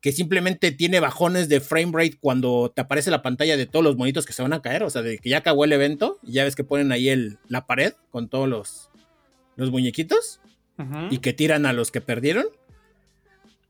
[0.00, 3.96] que simplemente tiene bajones de frame rate cuando te aparece la pantalla de todos los
[3.96, 6.32] monitos que se van a caer, o sea, de que ya acabó el evento, y
[6.32, 8.90] ya ves que ponen ahí el, la pared con todos los,
[9.56, 10.40] los muñequitos
[11.10, 12.46] y que tiran a los que perdieron.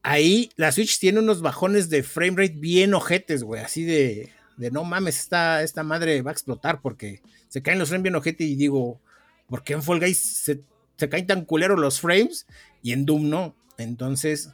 [0.02, 4.70] Ahí la Switch tiene unos bajones de frame rate bien ojetes, güey, así de, de
[4.72, 8.44] no mames, esta, esta madre va a explotar porque se caen los frames bien ojete
[8.44, 9.00] y digo,
[9.48, 10.60] ¿por qué en Fall Guys se,
[11.08, 12.46] caen tan culeros los frames
[12.82, 13.54] y en Doom no?
[13.78, 14.50] Entonces,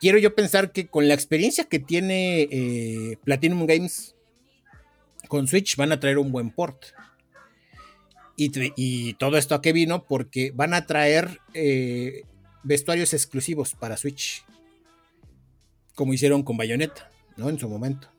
[0.00, 4.14] quiero yo pensar que con la experiencia que tiene eh, Platinum Games
[5.28, 6.84] con Switch van a traer un buen port.
[8.36, 12.24] Y, todo esto a qué vino porque van a traer eh,
[12.64, 14.44] vestuarios exclusivos para Switch.
[15.94, 17.48] Como hicieron con Bayonetta, ¿no?
[17.48, 18.12] En su momento.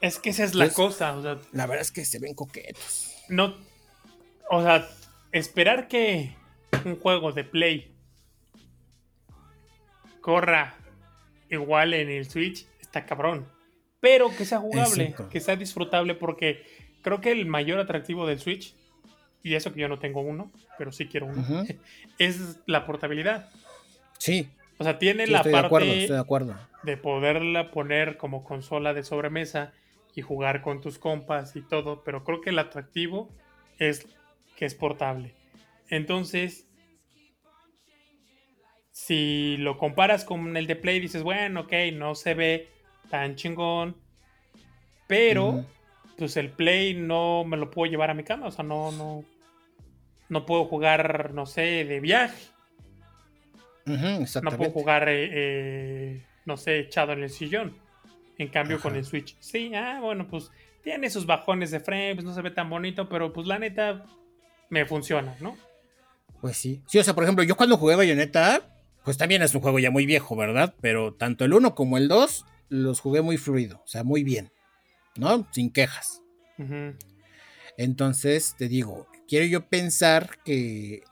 [0.00, 1.16] Es que esa es la cosa.
[1.52, 3.14] la verdad es que se ven coquetos.
[3.28, 3.56] No.
[4.50, 4.88] O sea,
[5.32, 6.34] esperar que
[6.84, 7.92] un juego de Play
[10.20, 10.76] corra
[11.50, 13.46] igual en el Switch está cabrón.
[14.00, 16.64] Pero que sea jugable, que sea disfrutable, porque
[17.02, 18.74] creo que el mayor atractivo del Switch,
[19.42, 21.64] y eso que yo no tengo uno, pero sí quiero uno,
[22.18, 23.50] es la portabilidad.
[24.18, 24.48] Sí.
[24.78, 26.56] O sea, tiene la parte de, acuerdo.
[26.84, 29.72] de poderla poner como consola de sobremesa
[30.18, 33.30] y jugar con tus compas y todo, pero creo que el atractivo
[33.78, 34.04] es
[34.56, 35.32] que es portable.
[35.90, 36.66] Entonces,
[38.90, 42.68] si lo comparas con el de Play, dices, bueno, ok, no se ve
[43.10, 43.96] tan chingón.
[45.06, 45.64] Pero,
[46.16, 48.48] pues el Play no me lo puedo llevar a mi cama.
[48.48, 49.24] O sea, no, no.
[50.28, 52.48] No puedo jugar, no sé, de viaje.
[53.86, 57.87] no puedo jugar, eh, eh, no sé, echado en el sillón.
[58.38, 59.36] En cambio, con el Switch.
[59.40, 60.50] Sí, ah, bueno, pues
[60.82, 64.06] tiene sus bajones de frames, no se ve tan bonito, pero pues la neta
[64.70, 65.56] me funciona, ¿no?
[66.40, 66.82] Pues sí.
[66.86, 68.62] Sí, o sea, por ejemplo, yo cuando jugué Bayonetta,
[69.04, 70.74] pues también es un juego ya muy viejo, ¿verdad?
[70.80, 74.52] Pero tanto el 1 como el 2 los jugué muy fluido, o sea, muy bien,
[75.16, 75.48] ¿no?
[75.50, 76.22] Sin quejas.
[77.76, 81.02] Entonces, te digo, quiero yo pensar que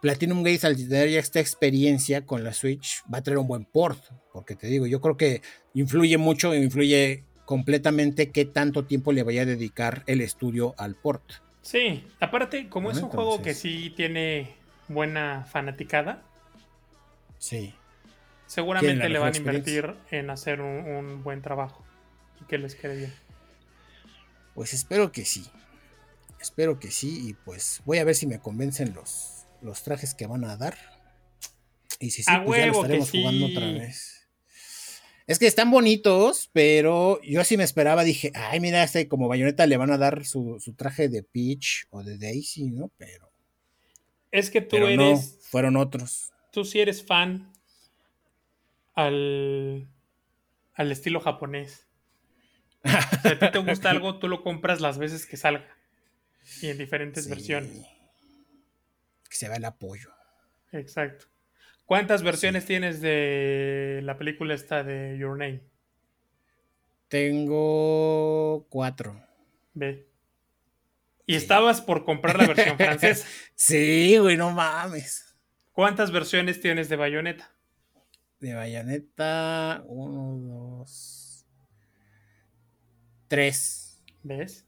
[0.00, 3.64] Platinum Games al tener ya esta experiencia con la Switch va a traer un buen
[3.64, 4.02] port,
[4.32, 5.42] porque te digo, yo creo que
[5.74, 11.22] influye mucho, influye completamente qué tanto tiempo le vaya a dedicar el estudio al port.
[11.62, 14.56] Sí, aparte, como es un juego que sí tiene
[14.88, 16.22] buena fanaticada.
[17.38, 17.74] Sí.
[18.46, 21.84] Seguramente le van a invertir en hacer un, buen trabajo
[22.40, 23.14] y que les quede bien.
[24.54, 25.46] Pues espero que sí.
[26.40, 27.28] Espero que sí.
[27.28, 30.76] Y pues voy a ver si me convencen los, los trajes que van a dar.
[31.98, 34.11] Y si sí, pues ya lo estaremos jugando otra vez.
[35.32, 39.66] Es que están bonitos, pero yo así me esperaba, dije, ay, mira, este como bayoneta
[39.66, 42.90] le van a dar su, traje de Peach o de Daisy, ¿no?
[42.98, 43.32] Pero.
[44.30, 45.38] Es que tú eres.
[45.48, 46.34] fueron otros.
[46.52, 47.50] Tú sí eres fan
[48.92, 49.88] al,
[50.74, 51.86] al estilo japonés.
[53.22, 55.74] si a ti te gusta algo, tú lo compras las veces que salga.
[56.60, 57.86] Y en diferentes versiones.
[59.30, 60.10] Que se vea el apoyo.
[60.72, 61.31] Exacto.
[61.84, 65.62] ¿Cuántas versiones tienes de la película esta de Your Name?
[67.08, 69.22] Tengo cuatro.
[69.74, 70.08] Ve.
[71.26, 73.26] ¿Y estabas por comprar la versión francesa?
[73.54, 75.34] sí, güey, no mames.
[75.72, 77.50] ¿Cuántas versiones tienes de Bayonetta?
[78.40, 81.46] De Bayonetta, uno, dos,
[83.28, 84.02] tres.
[84.22, 84.66] ¿Ves?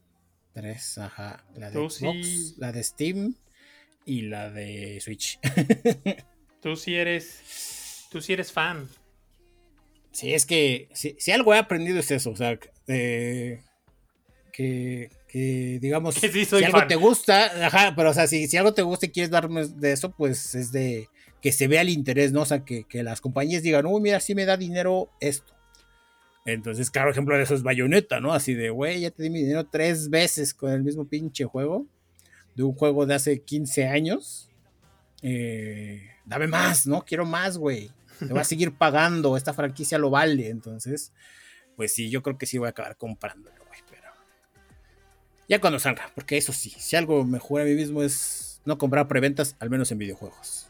[0.53, 1.45] Tres, ajá.
[1.55, 3.35] La de Xbox, la de Steam
[4.05, 5.39] y la de Switch.
[6.65, 8.07] Tú sí eres.
[8.09, 8.89] Tú sí eres fan.
[10.11, 13.59] Sí, es que si, algo he aprendido es eso, o sea, que,
[14.51, 19.05] que, digamos, si algo te gusta, ajá, pero o sea, si, si, algo te gusta
[19.05, 21.07] y quieres darme de eso, pues es de
[21.39, 22.41] que se vea el interés, ¿no?
[22.41, 25.53] O sea, que, las compañías digan, uy, mira, sí me da dinero esto.
[26.47, 28.33] Entonces, claro ejemplo de eso es Bayonetta, ¿no?
[28.33, 31.85] Así de, güey, ya te di mi dinero tres veces con el mismo pinche juego,
[32.55, 34.49] de un juego de hace 15 años.
[35.21, 37.03] Eh, dame más, ¿no?
[37.05, 37.91] Quiero más, güey.
[38.19, 40.49] Te va a seguir pagando, esta franquicia lo vale.
[40.49, 41.11] Entonces,
[41.75, 43.79] pues sí, yo creo que sí voy a acabar comprándolo, güey.
[43.89, 44.09] Pero
[45.47, 49.07] ya cuando salga, porque eso sí, si algo me a mí mismo es no comprar
[49.07, 50.67] preventas, al menos en videojuegos.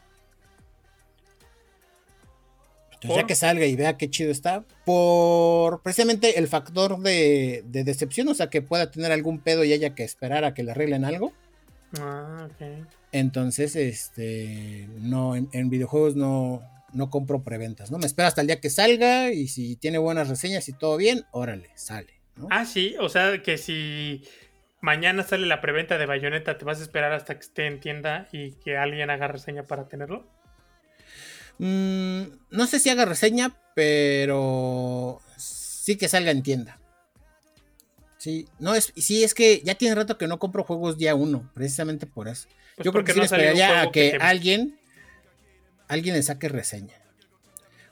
[2.92, 7.84] Entonces, ya que salga y vea qué chido está, por precisamente el factor de, de,
[7.84, 10.70] decepción, o sea, que pueda tener algún pedo y haya que esperar a que le
[10.70, 11.32] arreglen algo.
[12.00, 12.86] Ah, ok.
[13.12, 17.98] Entonces, este, no, en, videojuegos no, no compro preventas, ¿no?
[17.98, 21.24] Me espero hasta el día que salga y si tiene buenas reseñas y todo bien,
[21.30, 22.14] órale, sale.
[22.50, 24.22] Ah, sí, o sea que si
[24.80, 28.28] mañana sale la preventa de Bayonetta, ¿te vas a esperar hasta que esté en tienda
[28.32, 30.26] y que alguien haga reseña para tenerlo?
[31.58, 36.78] Mm, no sé si haga reseña, pero sí que salga en tienda.
[38.26, 41.48] Sí, no es, sí, es que ya tiene rato que no compro juegos día uno,
[41.54, 42.48] precisamente por eso.
[42.74, 44.76] Pues Yo creo que sí esperaría a que, alguien,
[45.86, 46.94] alguien le saque reseña.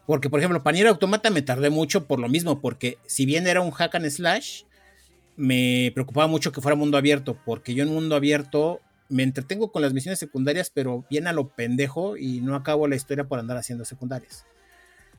[0.08, 3.60] Porque, por ejemplo, Panier Automata me tardé mucho por lo mismo, porque si bien era
[3.60, 4.62] un hack and slash,
[5.36, 9.82] me preocupaba mucho que fuera mundo abierto, porque yo en mundo abierto me entretengo con
[9.82, 13.56] las misiones secundarias, pero bien a lo pendejo y no acabo la historia por andar
[13.56, 14.46] haciendo secundarias.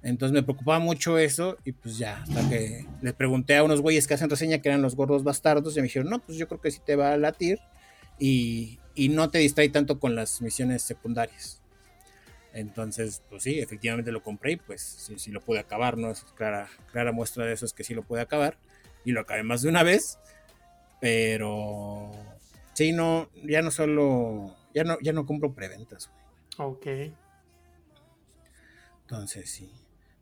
[0.06, 4.06] Entonces me preocupaba mucho eso y pues ya, hasta que les pregunté a unos güeyes
[4.06, 6.62] que hacen reseña que eran los gordos bastardos y me dijeron, no, pues yo creo
[6.62, 7.60] que sí te va a latir
[8.20, 11.60] y, y no te distrae tanto con las misiones secundarias.
[12.53, 16.12] Entonces, pues sí, efectivamente lo compré y pues sí, sí lo pude acabar, ¿no?
[16.12, 18.60] Es clara, clara muestra de eso es que sí lo pude acabar
[19.06, 20.20] y lo acabé más de una vez,
[21.01, 22.12] pero
[22.74, 26.12] sí, no, ya no solo, ya no, ya no compro preventas.
[26.60, 26.86] Ok.
[29.01, 29.72] Entonces, sí.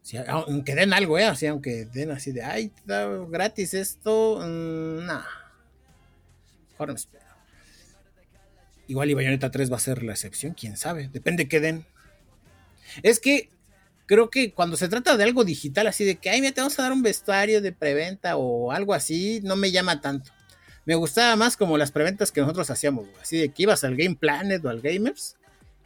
[0.04, 0.18] Sí.
[0.28, 1.26] Aunque den algo, ¿eh?
[1.26, 5.24] Así, aunque den así de, ay, da gratis esto, mmm, nah.
[6.78, 7.24] Ahora me espero.
[8.88, 11.10] Igual y Bayonetta 3 va a ser la excepción, quién sabe.
[11.12, 11.86] Depende que den.
[13.02, 13.50] Es que
[14.06, 16.78] creo que cuando se trata de algo digital, así de que, ay, mira, te vamos
[16.78, 20.32] a dar un vestuario de preventa o algo así, no me llama tanto.
[20.86, 24.16] Me gustaba más como las preventas que nosotros hacíamos, Así de que ibas al Game
[24.16, 25.38] Planet o al Gamers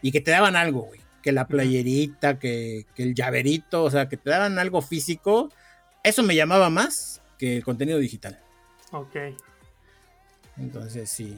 [0.02, 1.00] y que te daban algo, güey.
[1.28, 5.52] Que la playerita, que, que el llaverito, o sea, que te daban algo físico,
[6.02, 8.40] eso me llamaba más que el contenido digital.
[8.94, 9.18] Ok.
[10.56, 11.38] Entonces sí.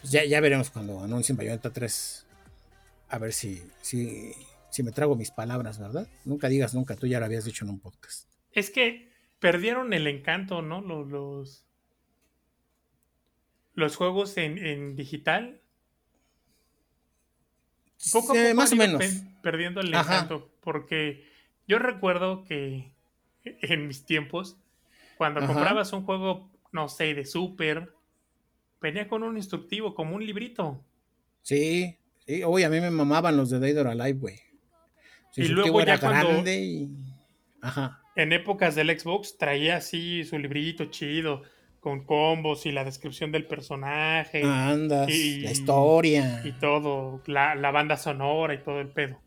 [0.00, 2.26] Pues ya, ya veremos cuando anuncien Bayonetta 3.
[3.10, 4.32] A ver si, si,
[4.68, 6.08] si me trago mis palabras, ¿verdad?
[6.24, 8.28] Nunca digas nunca, tú ya lo habías dicho en un podcast.
[8.50, 10.80] Es que perdieron el encanto, ¿no?
[10.80, 11.66] Los, los,
[13.74, 15.60] los juegos en, en digital.
[18.12, 18.98] Poco a Sí, poco más o menos.
[19.04, 20.14] pe- perdiendo el Ajá.
[20.16, 20.50] encanto.
[20.60, 21.26] Porque
[21.66, 22.92] yo recuerdo que
[23.44, 24.56] en mis tiempos,
[25.16, 25.52] cuando Ajá.
[25.52, 27.92] comprabas un juego, no sé, de Super,
[28.80, 30.82] venía con un instructivo, como un librito.
[31.42, 31.96] Sí,
[32.26, 34.40] sí, oye, a mí me mamaban los de Dead or Alive, güey.
[35.36, 36.90] Y luego era ya cuando- grande y.
[37.60, 38.00] Ajá.
[38.16, 41.42] En épocas del Xbox traía así su librito chido,
[41.84, 46.40] con combos y la descripción del personaje Andas, y- la historia.
[46.44, 49.20] y todo, la, la banda sonora y todo el pedo.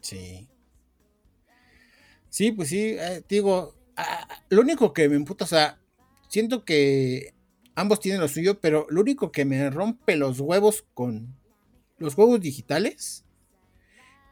[0.00, 0.48] Sí.
[2.28, 5.78] Sí, pues sí, eh, digo, ah, lo único que me emputa, o sea,
[6.28, 7.34] siento que
[7.74, 11.34] ambos tienen lo suyo, pero lo único que me rompe los huevos con
[11.98, 13.24] los juegos digitales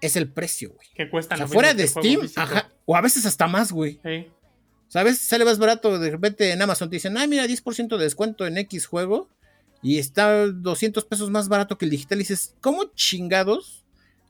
[0.01, 0.87] es el precio, güey.
[0.95, 4.01] Que O cuestan sea, lo fuera de Steam, ajá, o a veces hasta más, güey.
[4.05, 4.29] Sí.
[4.89, 5.19] ¿Sabes?
[5.19, 8.57] Sale más barato, de repente en Amazon te dicen, ah, mira, 10% de descuento en
[8.59, 9.29] X juego
[9.83, 12.19] y está 200 pesos más barato que el digital.
[12.19, 13.85] Y dices, ¿cómo chingados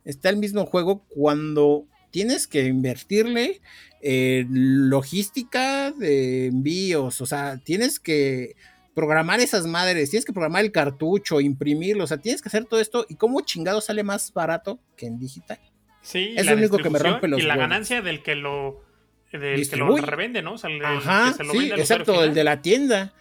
[0.04, 3.60] está el mismo juego cuando tienes que invertirle
[4.02, 7.20] en logística de envíos?
[7.20, 8.56] O sea, tienes que
[8.94, 12.80] programar esas madres, tienes que programar el cartucho, imprimirlo, o sea, tienes que hacer todo
[12.80, 13.06] esto.
[13.08, 15.60] ¿Y cómo chingados sale más barato que en digital?
[16.02, 17.68] Sí, Es lo único que me rompe los Y la huevos.
[17.68, 18.82] ganancia del que lo,
[19.32, 20.54] del que lo revende, ¿no?
[20.54, 23.12] O sea, el, Ajá, que se lo sí, vende exacto, el de la tienda.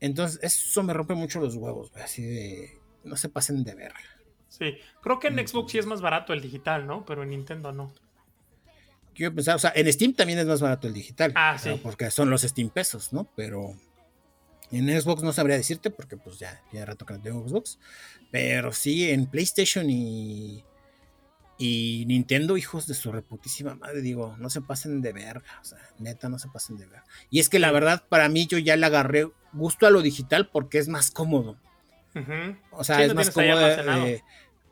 [0.00, 2.80] Entonces, eso me rompe mucho los huevos, así de.
[3.04, 4.00] No se pasen de verga.
[4.48, 7.04] Sí, creo que en Xbox sí es más barato el digital, ¿no?
[7.04, 7.92] Pero en Nintendo no.
[9.14, 11.32] Quiero pensar, o sea, en Steam también es más barato el digital.
[11.34, 11.80] Ah, sí.
[11.82, 13.28] Porque son los Steam pesos, ¿no?
[13.36, 13.74] Pero
[14.70, 17.78] en Xbox no sabría decirte, porque pues ya tiene rato que no tengo Xbox.
[18.30, 20.64] Pero sí, en PlayStation y.
[21.62, 25.78] Y Nintendo, hijos de su reputísima madre, digo, no se pasen de verga, o sea,
[25.98, 27.04] neta, no se pasen de verga.
[27.28, 30.48] Y es que la verdad, para mí, yo ya le agarré gusto a lo digital
[30.48, 31.58] porque es más cómodo.
[32.14, 32.56] Ujú.
[32.70, 33.68] O sea, Sí, es no más cómodo.
[34.06, 34.22] eh,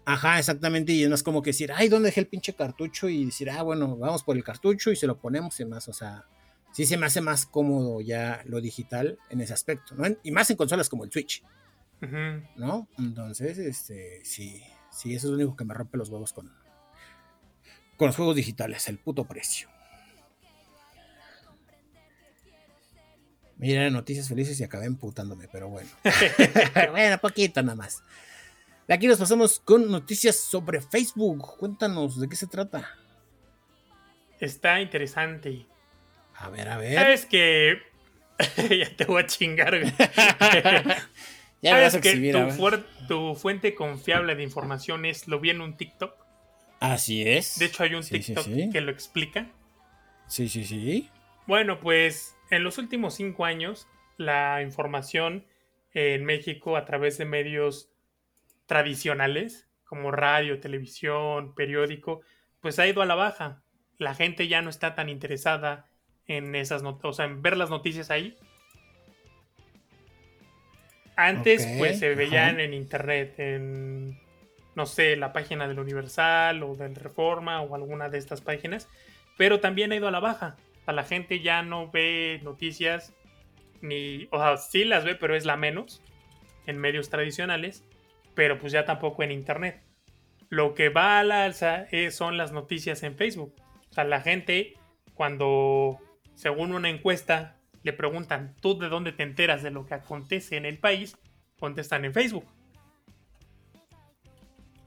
[0.06, 0.92] ajá, exactamente.
[0.92, 3.10] Y es más como que decir, ay, ¿dónde dejé el pinche cartucho?
[3.10, 5.88] Y decir, ah, bueno, vamos por el cartucho y se lo ponemos y más.
[5.88, 6.24] O sea,
[6.72, 10.04] sí se me hace más cómodo ya lo digital en ese aspecto, ¿no?
[10.22, 11.42] Y más en consolas como el Switch,
[12.02, 12.42] Ujú.
[12.56, 12.88] ¿no?
[12.98, 16.50] Entonces, este, sí, sí, eso es lo único que me rompe los huevos con,
[17.98, 19.68] con los juegos digitales, el puto precio.
[23.56, 25.90] Mira, noticias felices y acabé emputándome, pero bueno.
[26.92, 28.02] bueno, poquito nada más.
[28.86, 31.56] De aquí nos pasamos con noticias sobre Facebook.
[31.58, 32.88] Cuéntanos de qué se trata.
[34.38, 35.66] Está interesante.
[36.36, 36.94] A ver, a ver.
[36.94, 37.78] ¿Sabes que
[38.78, 39.92] ya te voy a chingar, güey.
[41.60, 42.54] Ya me vas ¿Sabes a que tu, a ver.
[42.54, 46.14] fuer- tu fuente confiable de información es lo vi en un TikTok?
[46.80, 47.58] Así es.
[47.58, 48.70] De hecho, hay un Sí, TikTok sí.
[48.72, 49.50] que lo explica.
[50.26, 51.10] Sí, sí, sí.
[51.46, 55.46] Bueno, pues en los últimos cinco años, la información
[55.92, 57.90] en México a través de medios
[58.66, 62.20] tradicionales, como radio, televisión, periódico,
[62.60, 63.62] pues ha ido a la baja.
[63.96, 65.86] La gente ya no está tan interesada
[66.26, 68.36] en esas noticias, o sea, en ver las noticias ahí.
[71.16, 74.20] Antes, pues se veían en internet, en,
[74.78, 78.88] no sé, la página del Universal o del Reforma o alguna de estas páginas,
[79.36, 80.56] pero también ha ido a la baja.
[80.82, 83.12] O sea, la gente ya no ve noticias,
[83.80, 86.00] ni, o sea, sí las ve, pero es la menos
[86.66, 87.84] en medios tradicionales,
[88.34, 89.82] pero pues ya tampoco en internet.
[90.48, 93.54] Lo que va a la alza es- son las noticias en Facebook.
[93.90, 94.74] O sea, la gente,
[95.14, 95.98] cuando,
[96.36, 100.66] según una encuesta, le preguntan, ¿tú de dónde te enteras de lo que acontece en
[100.66, 101.16] el país?
[101.58, 102.46] Contestan en Facebook.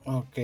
[0.06, 0.38] Ok.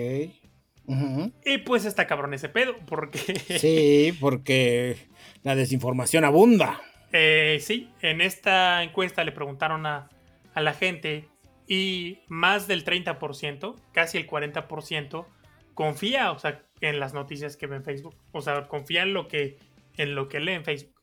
[1.46, 3.20] Y pues está cabrón ese pedo, porque
[3.60, 4.96] Sí, porque
[5.44, 6.82] la desinformación abunda.
[7.12, 10.10] Eh, sí, en esta encuesta le preguntaron a,
[10.54, 11.28] a la gente
[11.68, 15.26] y más del 30%, casi el 40%,
[15.74, 18.16] confía, o sea, en las noticias que ve en Facebook.
[18.32, 19.58] O sea, confía en lo que,
[19.98, 20.96] en lo que lee en Facebook.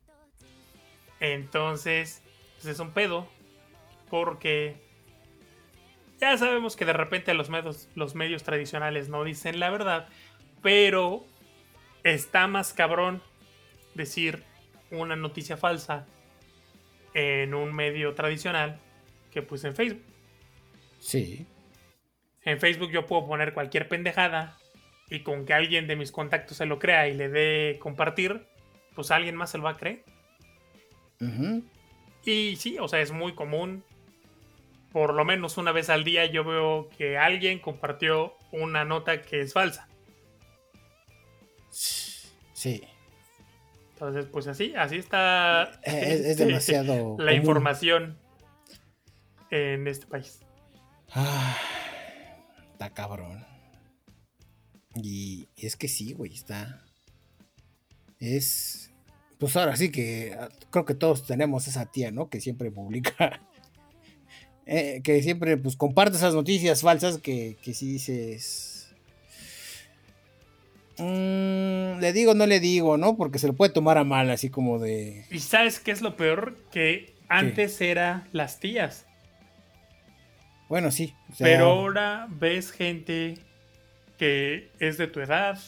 [1.20, 2.22] Entonces,
[2.56, 3.28] pues es un pedo,
[4.10, 4.76] porque
[6.20, 10.08] ya sabemos que de repente los medios, los medios tradicionales no dicen la verdad,
[10.62, 11.24] pero
[12.02, 13.22] está más cabrón
[13.94, 14.42] decir
[14.90, 16.06] una noticia falsa
[17.14, 18.80] en un medio tradicional
[19.30, 20.02] que pues en Facebook.
[21.00, 21.46] Sí.
[22.44, 24.58] En Facebook yo puedo poner cualquier pendejada
[25.10, 28.46] y con que alguien de mis contactos se lo crea y le dé compartir,
[28.94, 30.04] pues alguien más se lo va a creer.
[32.24, 33.84] Y sí, o sea, es muy común.
[34.94, 39.40] Por lo menos una vez al día yo veo que alguien compartió una nota que
[39.40, 39.88] es falsa.
[41.68, 42.80] Sí.
[43.94, 45.80] Entonces, pues así, así está.
[45.82, 47.16] Es, este, demasiado.
[47.18, 48.16] La información
[49.50, 50.38] en este país.
[51.10, 51.58] Ah,
[52.70, 53.44] está cabrón.
[54.94, 56.84] Y, es que sí, güey, está.
[58.20, 58.92] Es.
[59.40, 62.30] Pues ahora sí que ah, creo que todos tenemos esa tía, ¿no?
[62.30, 63.40] Que siempre publica.
[64.66, 68.94] Eh, que siempre pues comparte esas noticias falsas que, que si dices.
[70.98, 73.16] Mm, le digo, no le digo, ¿no?
[73.16, 75.26] Porque se lo puede tomar a mal, así como de.
[75.30, 76.56] ¿Y sabes qué es lo peor?
[76.70, 79.06] Que antes era las tías.
[80.68, 81.14] Bueno, sí.
[81.38, 83.38] Pero ahora ves gente
[84.18, 85.58] que es de tu edad,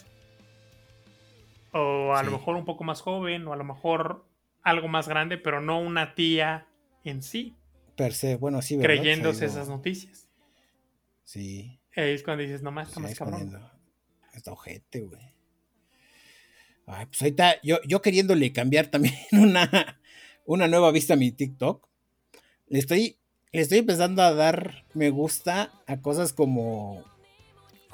[1.73, 4.25] o a lo mejor un poco más joven, o a lo mejor
[4.63, 6.67] algo más grande, pero no una tía
[7.05, 7.55] en sí.
[7.97, 10.29] Per se, bueno, sí, Creyéndose esas noticias.
[11.25, 11.81] Sí.
[11.95, 13.59] Es cuando dices, nomás está más cabrón.
[14.35, 15.35] Está ojete, güey.
[16.87, 20.01] Ay, pues ahorita yo, yo queriéndole cambiar también una,
[20.45, 21.89] una nueva vista a mi TikTok.
[22.69, 23.19] Le estoy,
[23.53, 27.05] le estoy empezando a dar me gusta a cosas como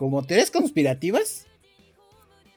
[0.02, 1.46] como teorías conspirativas.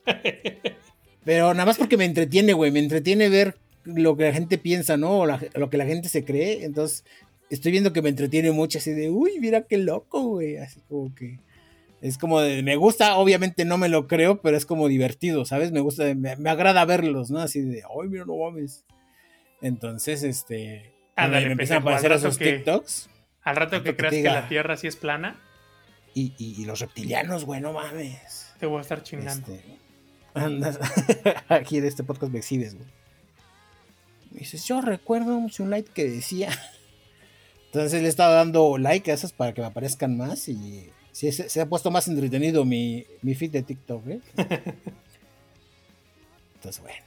[1.23, 2.71] Pero nada más porque me entretiene, güey.
[2.71, 5.19] Me entretiene ver lo que la gente piensa, ¿no?
[5.19, 6.65] O lo que la gente se cree.
[6.65, 7.03] Entonces,
[7.49, 10.57] estoy viendo que me entretiene mucho, así de, uy, mira qué loco, güey.
[10.57, 11.39] Así como que.
[12.01, 15.71] Es como de, me gusta, obviamente no me lo creo, pero es como divertido, ¿sabes?
[15.71, 17.39] Me gusta, me, me agrada verlos, ¿no?
[17.39, 18.85] Así de, ay, mira, no mames.
[19.61, 20.93] Entonces, este.
[21.17, 23.09] me empiezan a aparecer esos TikToks.
[23.41, 25.39] Al rato que creas que la Tierra sí es plana,
[26.15, 28.53] y, los reptilianos, güey, no mames.
[28.57, 29.53] Te voy a estar chingando.
[29.53, 32.87] Este, aquí de este podcast me exhibes, güey.
[34.31, 36.49] Me dices, yo recuerdo un like que decía.
[37.75, 41.29] Entonces le he estado dando like a esas para que me aparezcan más y sí,
[41.33, 44.21] se, ha puesto más entretenido mi, mi feed de TikTok, ¿eh?
[46.55, 47.03] Entonces, bueno.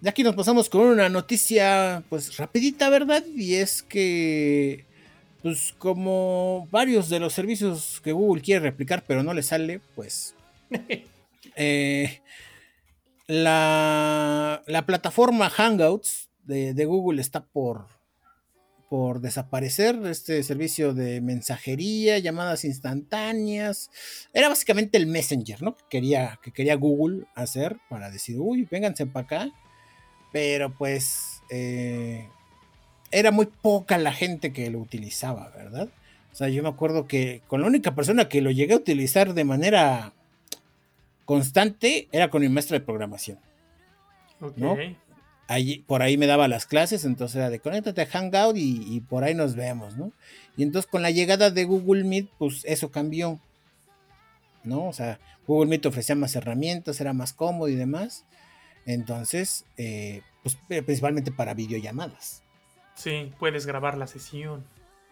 [0.00, 3.22] Ya aquí nos pasamos con una noticia, pues rapidita, ¿verdad?
[3.36, 4.86] Y es que
[5.42, 10.34] pues como varios de los servicios que Google quiere replicar pero no le sale, pues
[11.56, 12.22] eh,
[13.26, 17.88] la, plataforma Hangouts de, Google está por,
[18.92, 23.90] por desaparecer, este servicio de mensajería, llamadas instantáneas,
[24.34, 25.74] era básicamente el Messenger, ¿no?
[25.74, 29.50] Que quería, que quería Google hacer para decir, uy, vénganse para acá,
[30.30, 31.40] pero pues...
[31.48, 32.28] Eh,
[33.10, 35.88] era muy poca la gente que lo utilizaba, ¿verdad?
[36.30, 39.32] O sea, yo me acuerdo que con la única persona que lo llegué a utilizar
[39.32, 40.12] de manera
[41.24, 43.38] constante era con mi maestra de programación.
[44.56, 44.76] ¿no?
[45.52, 49.00] Allí, por ahí me daba las clases, entonces era de conéctate a Hangout y, y,
[49.00, 50.10] por ahí nos vemos, ¿no?
[50.56, 53.38] Y entonces con la llegada de Google Meet, pues eso cambió,
[54.64, 54.86] ¿no?
[54.86, 58.24] O sea, Google Meet ofrecía más herramientas, era más cómodo y demás.
[58.86, 62.42] Entonces, eh, pues principalmente para videollamadas.
[62.94, 64.64] Sí, puedes grabar la sesión.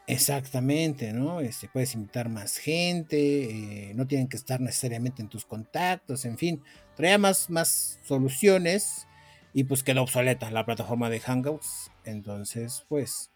[0.07, 1.41] Exactamente, ¿no?
[1.41, 6.37] Este, puedes invitar más gente, eh, no tienen que estar necesariamente en tus contactos, en
[6.37, 6.63] fin,
[6.97, 9.07] traía más, más soluciones
[9.53, 11.91] y pues quedó obsoleta la plataforma de Hangouts.
[12.05, 13.31] Entonces, pues,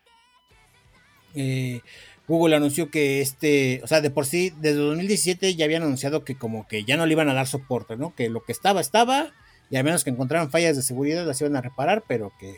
[1.35, 1.81] eh,
[2.29, 6.37] Google anunció que este, o sea, de por sí, desde 2017 ya habían anunciado que
[6.37, 8.15] como que ya no le iban a dar soporte, ¿no?
[8.15, 9.33] Que lo que estaba, estaba,
[9.71, 12.57] y al menos que encontraran fallas de seguridad las iban a reparar, pero que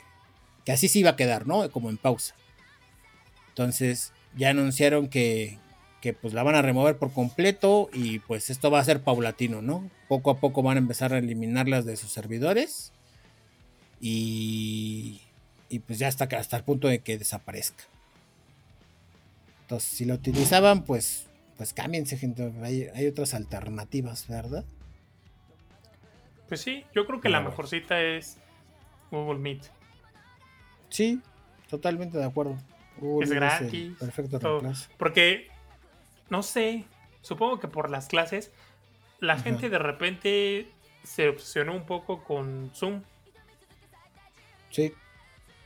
[0.66, 1.70] que así se iba a quedar, ¿no?
[1.70, 2.34] Como en pausa.
[3.50, 5.58] Entonces ya anunciaron que,
[6.02, 9.62] que pues la van a remover por completo y pues esto va a ser paulatino,
[9.62, 9.88] ¿no?
[10.08, 12.92] Poco a poco van a empezar a eliminarlas de sus servidores
[14.00, 15.20] y,
[15.68, 17.84] y pues ya hasta, hasta el punto de que desaparezca.
[19.62, 22.52] Entonces, si lo utilizaban, pues, pues cámbiense, gente.
[22.62, 24.64] Hay, hay otras alternativas, ¿verdad?
[26.48, 28.38] Pues sí, yo creo que la mejor cita es
[29.10, 29.64] Google Meet.
[30.88, 31.20] Sí,
[31.68, 32.56] totalmente de acuerdo.
[33.20, 33.96] es gratis.
[33.98, 34.38] perfecto
[34.96, 35.48] Porque,
[36.30, 36.84] no sé,
[37.22, 38.52] supongo que por las clases,
[39.18, 40.68] la gente de repente
[41.02, 43.02] se obsesionó un poco con Zoom.
[44.70, 44.92] Sí.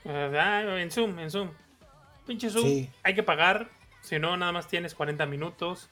[0.04, 1.50] Ah, en Zoom, en Zoom.
[2.26, 3.68] Pinche Zoom, hay que pagar,
[4.02, 5.88] si no, nada más tienes 40 minutos.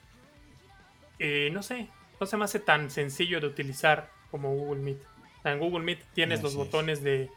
[1.19, 4.99] Eh, no sé, no se me hace tan sencillo de utilizar como Google Meet.
[5.43, 7.29] En Google Meet tienes los botones de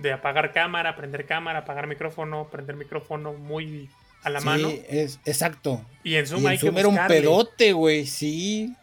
[0.00, 3.90] de apagar cámara, prender cámara, apagar micrófono, prender micrófono, muy
[4.22, 4.68] a la mano.
[4.88, 5.84] es exacto.
[6.02, 8.74] Y en Zoom, hay Zoom que era un pedote, güey, sí.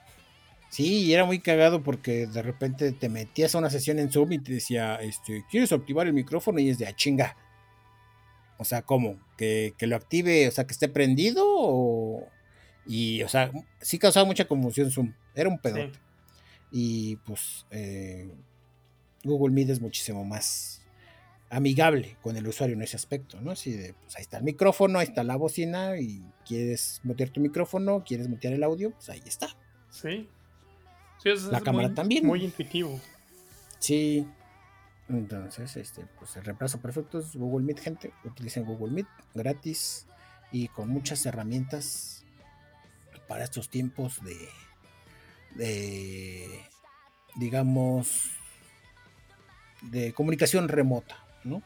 [0.70, 4.34] Sí, y era muy cagado porque de repente te metías a una sesión en Zoom
[4.34, 6.60] y te decía, este, ¿quieres activar el micrófono?
[6.60, 7.38] Y es de a chinga.
[8.58, 9.20] O sea, ¿cómo?
[9.38, 12.28] ¿Que, que lo active, o sea, que esté prendido o...
[12.86, 15.14] Y, o sea, sí causaba mucha confusión Zoom.
[15.36, 15.94] Era un pedote.
[15.94, 16.00] Sí.
[16.72, 18.30] Y pues eh,
[19.24, 20.82] Google Meet es muchísimo más
[21.50, 23.52] amigable con el usuario en ese aspecto, ¿no?
[23.52, 27.40] Así de, pues ahí está el micrófono, ahí está la bocina y quieres mutear tu
[27.40, 29.48] micrófono, quieres mutear el audio, pues ahí está.
[29.90, 30.30] Sí.
[31.34, 32.26] Es- La es cámara muy- también.
[32.26, 33.00] Muy intuitivo.
[33.80, 34.28] Sí.
[35.10, 38.14] Entonces, este, pues el reemplazo perfecto es Google Meet, gente.
[38.26, 40.06] Utilicen Google Meet gratis
[40.52, 42.26] y con muchas herramientas
[43.28, 44.50] para estos tiempos de,
[45.56, 46.66] de
[47.36, 48.32] digamos,
[49.82, 51.62] de comunicación remota, ¿no?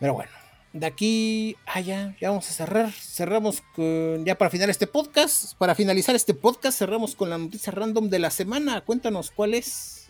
[0.00, 0.32] Pero bueno,
[0.72, 2.90] de aquí, ah, ya, ya vamos a cerrar.
[2.92, 5.56] Cerramos con, ya para finalizar este podcast.
[5.58, 8.80] Para finalizar este podcast, cerramos con la noticia random de la semana.
[8.80, 10.08] Cuéntanos cuál es.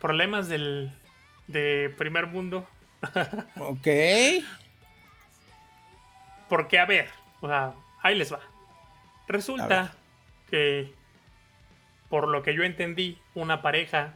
[0.00, 0.92] Problemas del
[1.46, 2.66] de primer mundo.
[3.60, 3.88] Ok.
[6.48, 7.08] Porque, a ver,
[7.40, 8.40] o sea, ahí les va.
[9.28, 9.94] Resulta
[10.50, 10.94] que,
[12.08, 14.14] por lo que yo entendí, una pareja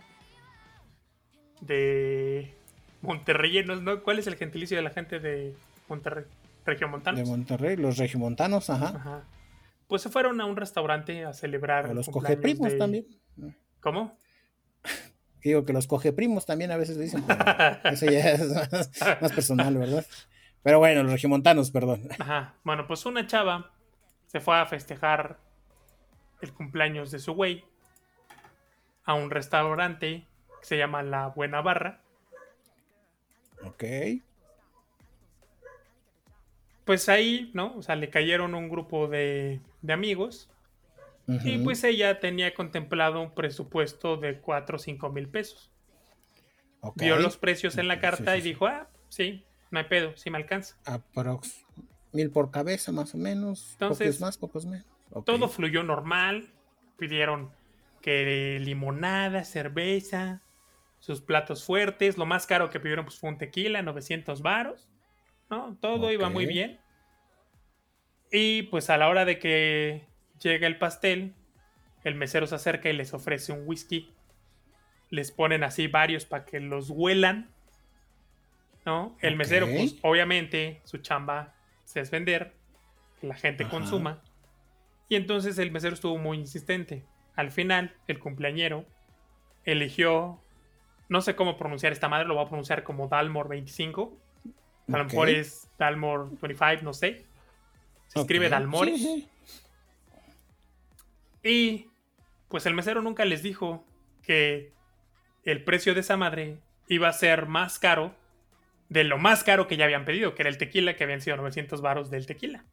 [1.60, 2.56] de
[3.02, 4.02] monterreyenos, ¿no?
[4.02, 5.54] ¿Cuál es el gentilicio de la gente de
[5.88, 6.24] Monterrey?
[6.64, 7.20] Regiomontanos.
[7.20, 8.96] De Monterrey, los regiomontanos, ajá.
[8.96, 9.24] Ajá.
[9.88, 11.94] Pues se fueron a un restaurante a celebrar.
[11.94, 13.06] Los cogeprimos de- también.
[13.80, 14.16] ¿Cómo?
[15.42, 17.24] Digo que los cogeprimos también a veces le dicen.
[17.26, 20.06] pero Eso ya es más, más personal, ¿verdad?
[20.62, 22.08] Pero bueno, los regiomontanos, perdón.
[22.18, 22.54] Ajá.
[22.62, 23.72] Bueno, pues una chava
[24.26, 25.38] se fue a festejar
[26.40, 27.64] el cumpleaños de su güey
[29.04, 30.28] a un restaurante
[30.60, 32.00] que se llama La Buena Barra.
[33.64, 33.84] Ok.
[36.84, 37.76] Pues ahí, ¿no?
[37.76, 40.48] O sea, le cayeron un grupo de, de amigos
[41.26, 45.70] y pues ella tenía contemplado un presupuesto de 4 o 5 mil pesos.
[46.80, 47.00] Ok.
[47.00, 50.30] Vio los precios en la carta sí, y dijo, ah, sí, no hay pedo, sí
[50.30, 50.76] me alcanza.
[50.84, 51.64] Aprox.
[52.12, 53.70] Mil por cabeza, más o menos.
[53.72, 54.86] Entonces, pocos más, pocos menos.
[55.24, 56.50] Todo fluyó normal.
[56.98, 57.50] Pidieron
[58.02, 60.42] que limonada, cerveza,
[61.02, 62.16] sus platos fuertes.
[62.16, 64.88] Lo más caro que pidieron pues, fue un tequila, 900 varos.
[65.50, 65.76] ¿no?
[65.80, 66.78] Todo iba muy bien.
[68.30, 70.06] Y pues a la hora de que
[70.40, 71.34] llega el pastel,
[72.04, 74.14] el mesero se acerca y les ofrece un whisky.
[75.10, 77.50] Les ponen así varios para que los huelan.
[78.86, 79.16] ¿No?
[79.20, 81.54] El mesero, pues obviamente, su chamba
[81.94, 82.54] es vender,
[83.20, 83.70] que la gente Ajá.
[83.72, 84.22] consuma.
[85.08, 87.04] Y entonces el mesero estuvo muy insistente.
[87.34, 88.86] Al final, el cumpleañero
[89.64, 90.40] eligió,
[91.12, 94.16] no sé cómo pronunciar esta madre, lo voy a pronunciar como Dalmor 25.
[94.92, 97.24] A lo mejor es Dalmor 25, no sé.
[98.08, 98.48] Se escribe.
[98.48, 98.98] Dalmores.
[98.98, 99.28] Sí,
[101.42, 101.48] sí.
[101.48, 101.86] Y
[102.48, 103.84] pues el mesero nunca les dijo
[104.22, 104.72] que
[105.44, 106.58] el precio de esa madre
[106.88, 108.14] iba a ser más caro
[108.88, 111.36] de lo más caro que ya habían pedido, que era el tequila, que habían sido
[111.36, 112.64] 900 varos del tequila.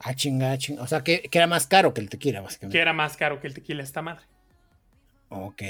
[0.00, 0.82] Ah, chinga, chinga.
[0.82, 2.80] O sea, que, que era más caro que el tequila, Que básicamente.
[2.80, 4.24] era más caro que el tequila esta madre.
[5.30, 5.62] Ok.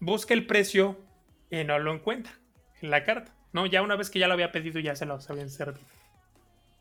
[0.00, 0.98] Busca el precio
[1.50, 2.32] y no lo encuentra
[2.80, 3.32] en la carta.
[3.52, 5.86] No, ya una vez que ya lo había pedido ya se los habían servido.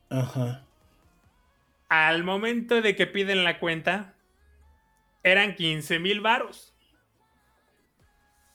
[0.10, 0.64] Ajá.
[1.90, 4.16] Al momento de que piden la cuenta,
[5.22, 6.74] eran 15 mil varos.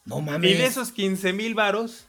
[0.05, 0.51] No mames.
[0.51, 2.09] Y de esos 15 mil varos,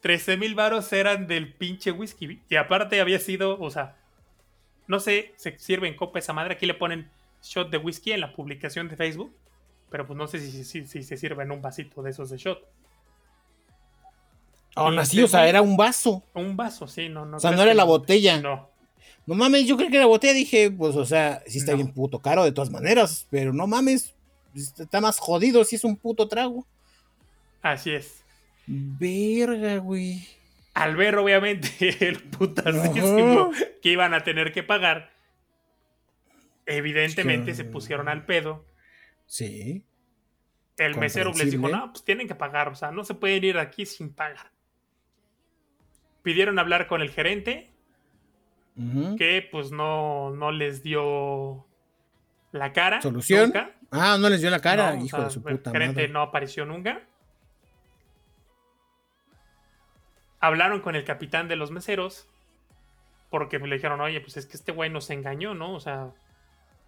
[0.00, 2.40] 13 mil varos eran del pinche whisky.
[2.48, 3.96] Y aparte había sido, o sea,
[4.86, 6.54] no sé, se sirve en copa esa madre.
[6.54, 7.10] Aquí le ponen
[7.42, 9.34] shot de whisky en la publicación de Facebook.
[9.92, 12.38] Pero pues no sé si, si- si- se sirve en un vasito de esos de
[12.38, 12.58] shot.
[14.74, 16.24] Aún así, este o sea, era un vaso.
[16.34, 17.36] Un vaso, sí, no, no.
[17.36, 18.40] O sea, no era que la botella.
[18.40, 18.70] No.
[19.26, 21.76] No mames, yo creo que la botella dije, pues, o sea, sí está No.
[21.76, 24.14] bien puto caro de todas maneras, pero no mames,
[24.54, 26.66] está más jodido si es un puto trago.
[27.60, 28.24] Así es.
[28.66, 30.26] Verga, güey.
[30.74, 31.68] Al ver, obviamente,
[32.08, 33.50] el putasísimo
[33.82, 35.10] que iban a tener que pagar,
[36.66, 38.64] evidentemente se pusieron al pedo.
[39.32, 39.82] Sí.
[40.76, 43.56] El mesero les dijo, no, pues tienen que pagar, o sea, no se pueden ir
[43.56, 44.52] aquí sin pagar.
[46.22, 47.72] Pidieron hablar con el gerente,
[49.16, 51.66] que pues no, no les dio
[52.50, 53.00] la cara.
[53.00, 53.44] ¿Solución?
[53.44, 53.70] nunca.
[53.90, 56.02] Ah, no les dio la cara, No, o hijo sea, de su el puta gerente
[56.02, 56.08] madre.
[56.12, 57.00] no apareció nunca.
[60.40, 62.28] Hablaron con el capitán de los meseros,
[63.30, 65.72] porque le dijeron, oye, pues es que este güey nos engañó, ¿no?
[65.72, 66.10] O sea,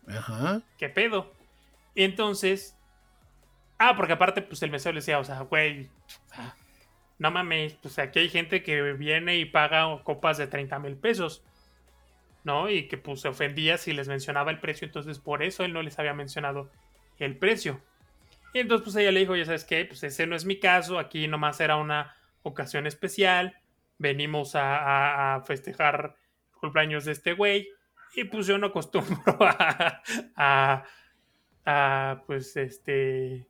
[0.07, 0.61] Ajá.
[0.77, 1.33] ¿qué pedo?
[1.95, 2.77] Entonces.
[3.79, 5.91] Ah, porque aparte, pues el mesero le decía, o sea, güey,
[7.19, 11.45] no mames, pues aquí hay gente que viene y paga copas de 30 mil pesos.
[12.45, 12.69] ¿No?
[12.69, 15.83] Y que pues se ofendía si les mencionaba el precio, entonces por eso él no
[15.83, 16.71] les había mencionado
[17.19, 17.81] el precio.
[18.53, 20.99] Y entonces pues ella le dijo, ya sabes qué, pues ese no es mi caso,
[20.99, 23.57] aquí nomás era una ocasión especial,
[23.99, 26.17] venimos a, festejar
[26.53, 27.69] el cumpleaños de este güey,
[28.15, 29.39] y pues yo no acostumbro
[30.37, 30.85] a,
[32.27, 33.47] pues este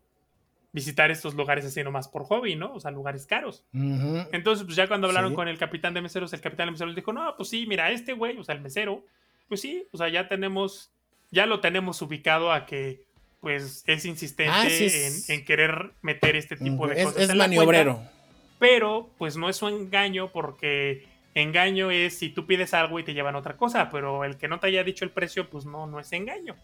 [0.74, 2.74] visitar estos lugares así nomás por hobby, ¿no?
[2.74, 3.64] O sea, lugares caros.
[3.72, 7.12] Entonces, pues ya cuando hablaron con el capitán de meseros, el capitán de meseros dijo,
[7.12, 9.04] no, pues sí, mira, este güey, o sea, el mesero,
[9.48, 10.90] pues sí, o sea, ya tenemos,
[11.30, 13.04] ya lo tenemos ubicado a que,
[13.40, 14.66] pues, es insistente ah,
[15.28, 17.22] En, querer meter este tipo de cosas.
[17.22, 18.02] Es maniobrero.
[18.58, 23.14] pero, pues no es su engaño porque engaño es si tú pides algo y te
[23.14, 26.00] llevan otra cosa, pero el que no te haya dicho el precio, pues no, no
[26.00, 26.56] es engaño.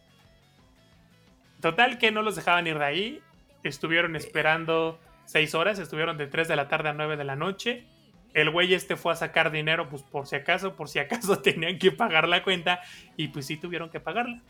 [1.61, 3.23] Total que no los dejaban ir de ahí
[3.63, 7.85] estuvieron esperando seis horas, estuvieron de 3 de la tarde a 9 de la noche.
[8.33, 11.79] El güey este fue a sacar dinero, pues por si acaso, por si acaso tenían
[11.79, 12.81] que pagar la cuenta
[13.17, 14.41] y pues sí tuvieron que pagarla.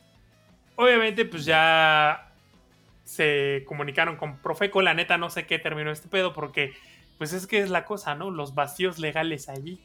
[0.76, 2.32] Obviamente pues ya
[3.04, 6.72] se comunicaron con Profeco, la neta no sé qué terminó este pedo porque
[7.18, 8.30] pues es que es la cosa, ¿no?
[8.30, 9.80] Los vacíos legales allí.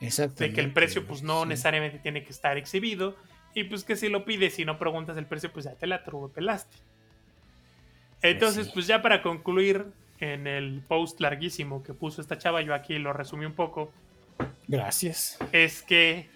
[0.00, 0.42] Exacto.
[0.42, 3.16] De que el precio pues no necesariamente tiene que estar exhibido
[3.56, 6.04] y pues que si lo pides y no preguntas el precio pues ya te la
[6.04, 6.76] pelaste.
[8.20, 9.86] Entonces, pues ya para concluir
[10.20, 13.90] en el post larguísimo que puso esta chava, yo aquí lo resumí un poco.
[14.68, 15.38] Gracias.
[15.52, 16.28] Es que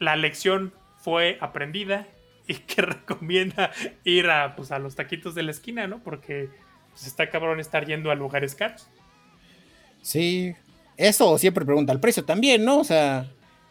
[0.00, 2.06] la lección fue aprendida
[2.46, 3.70] y que recomienda
[4.04, 6.02] ir a, pues, a los taquitos de la esquina, ¿no?
[6.02, 6.50] Porque
[6.90, 8.86] pues, está cabrón estar yendo a lugares caros.
[10.02, 10.54] Sí,
[10.98, 12.80] eso siempre pregunta el precio también, ¿no?
[12.80, 13.30] O sea,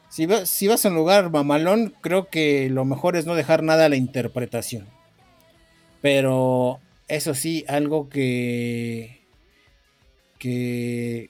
[0.09, 3.85] si, si vas a un lugar mamalón, creo que lo mejor es no dejar nada
[3.85, 4.87] a la interpretación.
[6.01, 9.21] Pero eso sí, algo que.
[10.37, 11.29] que.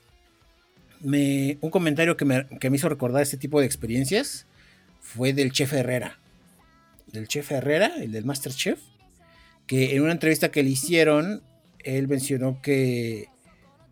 [1.02, 4.46] Me, un comentario que me, hizo recordar este tipo de experiencias
[5.02, 6.20] fue del chef Herrera.
[7.08, 8.80] Del chef Herrera, el del Masterchef.
[9.66, 11.42] Que en una entrevista que le hicieron,
[11.80, 13.28] él mencionó que,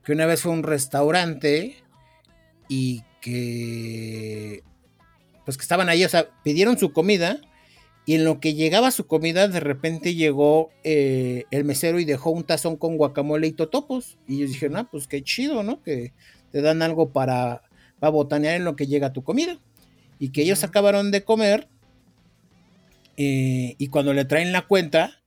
[0.03, 1.77] que una vez fue a un restaurante
[2.67, 4.63] y que.
[5.47, 7.39] Pues que estaban ahí, o sea, pidieron su comida
[8.05, 12.31] y en lo que llegaba su comida, de repente llegó eh, el mesero y dejó
[12.31, 14.17] un tazón con guacamole y totopos.
[14.27, 15.81] Y ellos dijeron, ah, pues qué chido, ¿no?
[15.83, 16.11] Que
[16.51, 17.63] te dan algo para,
[17.97, 19.57] para botanear en lo que llega tu comida.
[20.19, 21.69] Y que ellos acabaron de comer.
[23.15, 25.21] Eh, y cuando le traen la cuenta,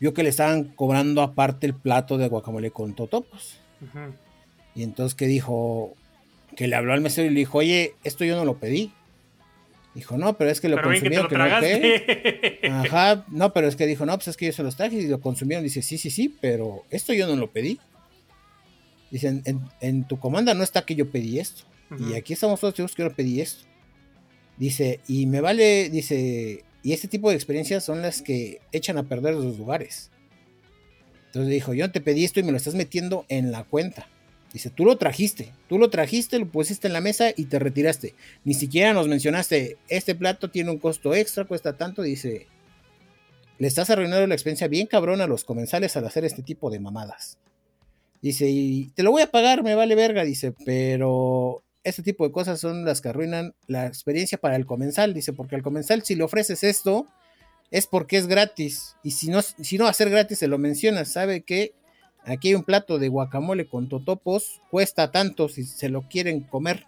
[0.00, 3.58] vio que le estaban cobrando aparte el plato de guacamole con totopos.
[4.74, 5.92] Y entonces que dijo,
[6.56, 8.92] que le habló al mesero y le dijo, oye, esto yo no lo pedí.
[9.98, 11.26] Dijo, no, pero es que lo consumieron.
[11.26, 11.36] Que,
[12.68, 14.94] no Ajá, no, pero es que dijo, no, pues es que yo se los traje
[14.94, 15.64] y lo consumieron.
[15.64, 17.80] Dice, sí, sí, sí, pero esto yo no lo pedí.
[19.10, 19.42] Dicen,
[19.80, 21.64] en, tu comanda no está que yo pedí esto.
[21.98, 23.64] Y aquí estamos todos seguros que yo pedí esto.
[24.56, 29.02] Dice, y me vale, dice, y este tipo de experiencias son las que echan a
[29.02, 30.12] perder los lugares.
[31.26, 34.06] Entonces dijo, yo te pedí esto y me lo estás metiendo en la cuenta.
[34.52, 38.14] Dice, tú lo trajiste, tú lo trajiste, lo pusiste en la mesa y te retiraste.
[38.44, 42.02] Ni siquiera nos mencionaste, este plato tiene un costo extra, cuesta tanto.
[42.02, 42.46] Dice,
[43.58, 46.80] le estás arruinando la experiencia bien cabrón a los comensales al hacer este tipo de
[46.80, 47.38] mamadas.
[48.22, 50.24] Dice, y te lo voy a pagar, me vale verga.
[50.24, 55.12] Dice, pero este tipo de cosas son las que arruinan la experiencia para el comensal.
[55.12, 57.06] Dice, porque al comensal si le ofreces esto,
[57.70, 58.96] es porque es gratis.
[59.02, 61.12] Y si no, si no ser gratis, se lo mencionas.
[61.12, 61.74] Sabe que
[62.28, 66.86] Aquí hay un plato de guacamole con totopos, cuesta tanto si se lo quieren comer.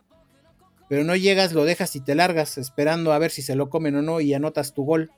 [0.88, 3.96] Pero no llegas, lo dejas y te largas esperando a ver si se lo comen
[3.96, 5.10] o no y anotas tu gol.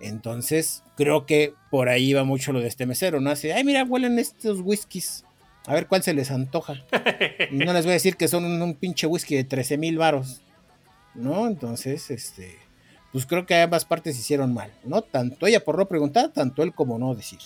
[0.00, 3.30] Entonces, creo que por ahí va mucho lo de este mesero, ¿no?
[3.30, 5.24] Hace, ay, mira, huelen estos whiskies.
[5.66, 6.74] A ver cuál se les antoja.
[7.50, 10.40] Y no les voy a decir que son un, pinche whisky de 13 mil varos.
[11.14, 11.46] ¿No?
[11.46, 12.56] Entonces, este.
[13.12, 15.02] Pues creo que ambas partes hicieron mal, ¿no?
[15.02, 17.40] Tanto ella por no preguntar, tanto él como no decir.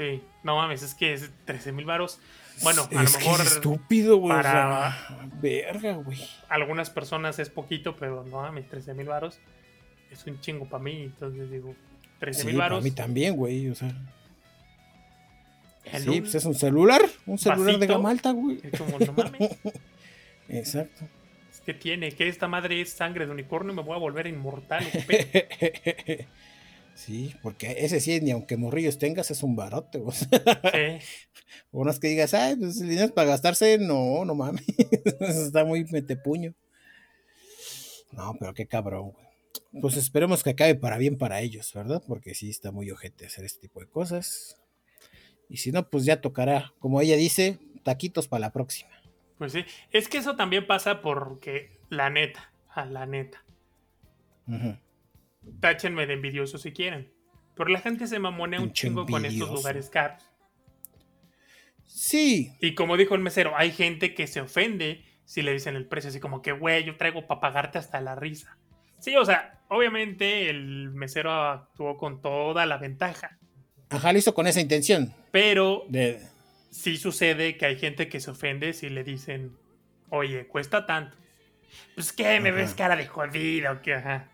[0.00, 2.20] Sí, no mames, es que es 13 mil varos.
[2.62, 3.40] Bueno, a lo mejor.
[3.42, 4.34] es estúpido, güey.
[4.34, 4.96] Para.
[5.42, 6.18] verga, güey.
[6.48, 9.38] Algunas personas es poquito, pero no mames, 13 mil varos
[10.10, 11.02] es un chingo para mí.
[11.02, 11.74] Entonces digo,
[12.18, 12.78] 13 mil varos.
[12.78, 13.92] Para mí también, güey, o sea.
[15.98, 18.58] Sí, pues es un celular, un celular de gama alta, güey.
[18.78, 19.58] Como, no mames.
[20.48, 21.04] Exacto.
[21.52, 24.26] Es que tiene, que esta madre es sangre de unicornio y me voy a volver
[24.26, 24.82] inmortal.
[26.94, 29.98] Sí, porque ese sí, ni aunque morrillos tengas, es un barote.
[30.04, 30.28] O sea,
[30.72, 31.06] sí.
[31.72, 34.64] Unas que digas, ay, pues el dinero es para gastarse, no, no mames.
[35.20, 36.54] Está muy metepuño.
[38.12, 39.30] No, pero qué cabrón, güey.
[39.80, 42.02] Pues esperemos que acabe para bien para ellos, ¿verdad?
[42.06, 44.56] Porque sí está muy ojete hacer este tipo de cosas.
[45.48, 48.90] Y si no, pues ya tocará, como ella dice, taquitos para la próxima.
[49.38, 53.44] Pues sí, es que eso también pasa porque la neta, a la neta.
[55.60, 57.12] Táchenme de envidioso si quieren.
[57.54, 60.22] Pero la gente se mamonea un chingo con estos lugares caros.
[61.86, 62.52] Sí.
[62.60, 66.10] Y como dijo el mesero, hay gente que se ofende si le dicen el precio,
[66.10, 68.56] así como que, güey, yo traigo para pagarte hasta la risa.
[68.98, 73.38] Sí, o sea, obviamente el mesero actuó con toda la ventaja.
[73.90, 75.14] Ajá, lo hizo con esa intención.
[75.30, 76.20] Pero de...
[76.70, 79.56] sí sucede que hay gente que se ofende si le dicen,
[80.08, 81.16] oye, cuesta tanto.
[81.94, 84.28] Pues que me ves cara de jodido, que ajá.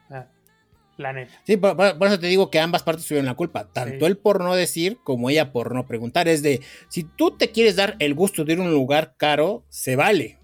[0.97, 1.33] La neta.
[1.45, 3.71] Sí, por, eso te digo que ambas partes tuvieron la culpa.
[3.73, 6.27] Tanto él por no decir como ella por no preguntar.
[6.29, 9.65] Es de, si tú te quieres dar el gusto de ir a un lugar caro,
[9.69, 10.39] se vale.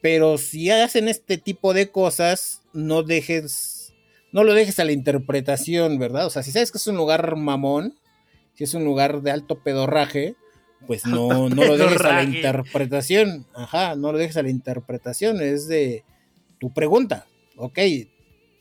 [0.00, 3.94] Pero si hacen este tipo de cosas, no dejes,
[4.32, 6.26] no lo dejes a la interpretación, ¿verdad?
[6.26, 7.98] O sea, si sabes que es un lugar mamón,
[8.54, 10.36] si es un lugar de alto pedorraje,
[10.86, 13.46] pues no, no lo dejes a la interpretación.
[13.54, 15.40] Ajá, no lo dejes a la interpretación.
[15.40, 16.04] Es de
[16.60, 17.26] tu pregunta.
[17.56, 17.78] Ok,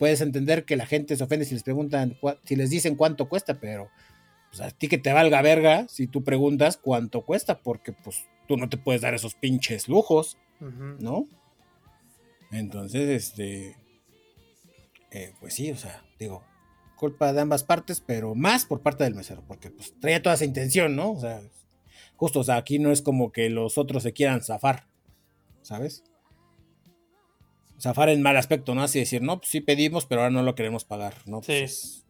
[0.04, 3.62] puedes entender que la gente se ofende si les preguntan, si les dicen cuánto cuesta,
[3.62, 3.90] pero
[4.50, 8.58] pues, a ti que te valga verga si tú preguntas cuánto cuesta, porque pues tú
[8.58, 11.30] no te puedes dar esos pinches lujos, ¿no?
[12.52, 13.78] Entonces, este,
[15.12, 16.44] eh, pues sí, o sea, digo,
[16.98, 20.44] culpa de ambas partes, pero más por parte del mesero, porque pues traía toda esa
[20.44, 21.14] intención, ¿no?
[21.14, 21.42] O sea,
[22.18, 24.86] justo, o sea, aquí no es como que los otros se quieran zafar,
[25.62, 26.04] ¿sabes?
[27.84, 28.82] Zafar en mal aspecto, ¿no?
[28.82, 31.42] Así decir, no, pues sí pedimos, pero ahora no lo queremos pagar, ¿no?
[31.42, 32.06] Pues,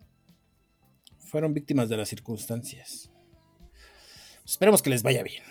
[1.18, 3.12] fueron víctimas de las circunstancias.
[4.46, 5.44] Esperemos que les vaya bien.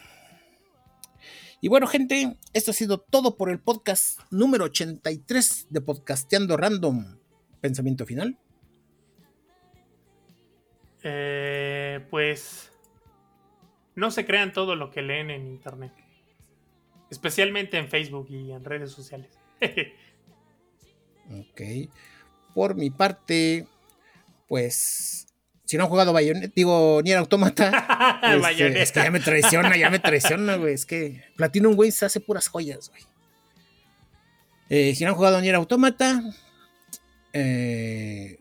[1.60, 7.18] Y bueno, gente, esto ha sido todo por el podcast número 83 de Podcasteando Random.
[7.60, 8.38] ¿Pensamiento final?
[11.02, 12.70] Eh, pues
[13.96, 15.92] no se crean todo lo que leen en internet.
[17.10, 19.36] Especialmente en Facebook y en redes sociales.
[21.40, 21.62] Ok.
[22.54, 23.66] Por mi parte,
[24.48, 25.26] pues.
[25.64, 28.20] Si no han jugado Bayonetta, digo, Nier Automata.
[28.22, 30.74] Este, es que ya me traiciona, ya me traiciona, güey.
[30.74, 33.02] Es que Platinum güey, se hace puras joyas, güey.
[34.68, 36.22] Eh, si no han jugado Nier Automata,
[37.32, 38.38] eh,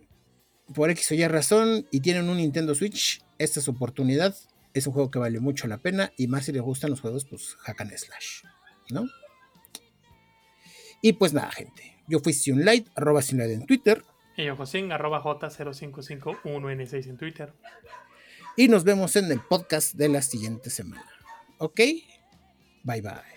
[0.73, 4.35] por X o Y razón, y tienen un Nintendo Switch, esta es su oportunidad.
[4.73, 7.25] Es un juego que vale mucho la pena, y más si les gustan los juegos,
[7.25, 8.43] pues hack and slash,
[8.91, 9.07] ¿no?
[11.01, 11.90] Y pues nada, gente.
[12.07, 14.03] Yo fui Sionlight, arroba Sionlight en Twitter.
[14.37, 17.53] Y yo Josín, arroba J0551N6 en Twitter.
[18.57, 21.05] Y nos vemos en el podcast de la siguiente semana.
[21.57, 21.79] ¿Ok?
[22.83, 23.30] Bye bye.